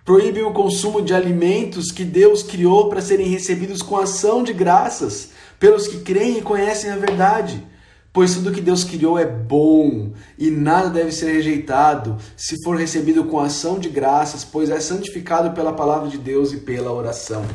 proíbem 0.04 0.44
o 0.44 0.52
consumo 0.52 1.02
de 1.02 1.14
alimentos 1.14 1.92
que 1.92 2.04
Deus 2.04 2.44
criou 2.44 2.90
para 2.90 3.02
serem 3.02 3.28
recebidos 3.28 3.82
com 3.82 3.98
ação 3.98 4.44
de 4.44 4.54
graças 4.54 5.30
pelos 5.60 5.88
que 5.88 6.00
creem 6.00 6.40
e 6.40 6.42
conhecem 6.42 6.92
a 6.92 6.98
verdade. 6.98 7.66
Pois 8.14 8.36
tudo 8.36 8.52
que 8.52 8.60
Deus 8.60 8.84
criou 8.84 9.18
é 9.18 9.26
bom 9.26 10.12
e 10.38 10.52
nada 10.52 10.90
deve 10.90 11.14
ser 11.14 11.32
rejeitado. 11.32 12.18
Se 12.36 12.62
for 12.62 12.76
recebido 12.76 13.24
com 13.24 13.40
ação 13.40 13.80
de 13.80 13.88
graças, 13.88 14.44
pois 14.44 14.70
é 14.70 14.80
santificado 14.82 15.52
pela 15.52 15.72
palavra 15.72 16.10
de 16.10 16.18
Deus 16.18 16.52
e 16.52 16.58
pela 16.58 16.92
oração. 16.92 17.46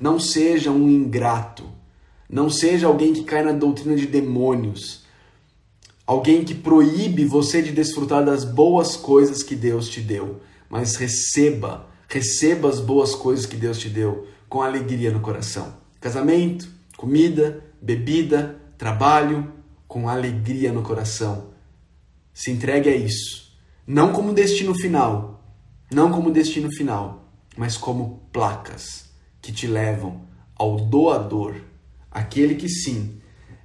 Não 0.00 0.18
seja 0.18 0.70
um 0.70 0.88
ingrato, 0.88 1.64
não 2.28 2.48
seja 2.48 2.86
alguém 2.86 3.12
que 3.12 3.24
cai 3.24 3.42
na 3.42 3.52
doutrina 3.52 3.96
de 3.96 4.06
demônios, 4.06 5.04
alguém 6.06 6.42
que 6.42 6.54
proíbe 6.54 7.26
você 7.26 7.60
de 7.60 7.72
desfrutar 7.72 8.24
das 8.24 8.44
boas 8.44 8.96
coisas 8.96 9.42
que 9.42 9.54
Deus 9.54 9.90
te 9.90 10.00
deu. 10.00 10.40
Mas 10.70 10.96
receba, 10.96 11.86
receba 12.08 12.68
as 12.68 12.80
boas 12.80 13.14
coisas 13.14 13.44
que 13.44 13.56
Deus 13.56 13.78
te 13.78 13.90
deu 13.90 14.26
com 14.48 14.62
alegria 14.62 15.10
no 15.10 15.20
coração. 15.20 15.74
Casamento, 16.00 16.66
comida, 16.96 17.62
bebida, 17.82 18.58
trabalho, 18.78 19.57
com 19.88 20.08
alegria 20.08 20.70
no 20.70 20.82
coração. 20.82 21.48
Se 22.32 22.52
entregue 22.52 22.88
a 22.88 22.94
isso, 22.94 23.58
não 23.86 24.12
como 24.12 24.34
destino 24.34 24.74
final, 24.74 25.42
não 25.90 26.12
como 26.12 26.30
destino 26.30 26.70
final, 26.70 27.24
mas 27.56 27.76
como 27.76 28.22
placas 28.30 29.06
que 29.40 29.50
te 29.50 29.66
levam 29.66 30.20
ao 30.54 30.76
doador, 30.76 31.56
aquele 32.10 32.54
que 32.54 32.68
sim 32.68 33.20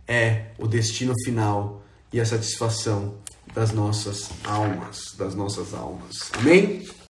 é 0.08 0.52
o 0.58 0.68
destino 0.68 1.14
final 1.26 1.84
e 2.12 2.20
a 2.20 2.26
satisfação 2.26 3.16
das 3.54 3.72
nossas 3.72 4.30
almas, 4.44 5.14
das 5.18 5.36
nossas 5.36 5.74
almas. 5.74 6.32
Amém? 6.34 6.88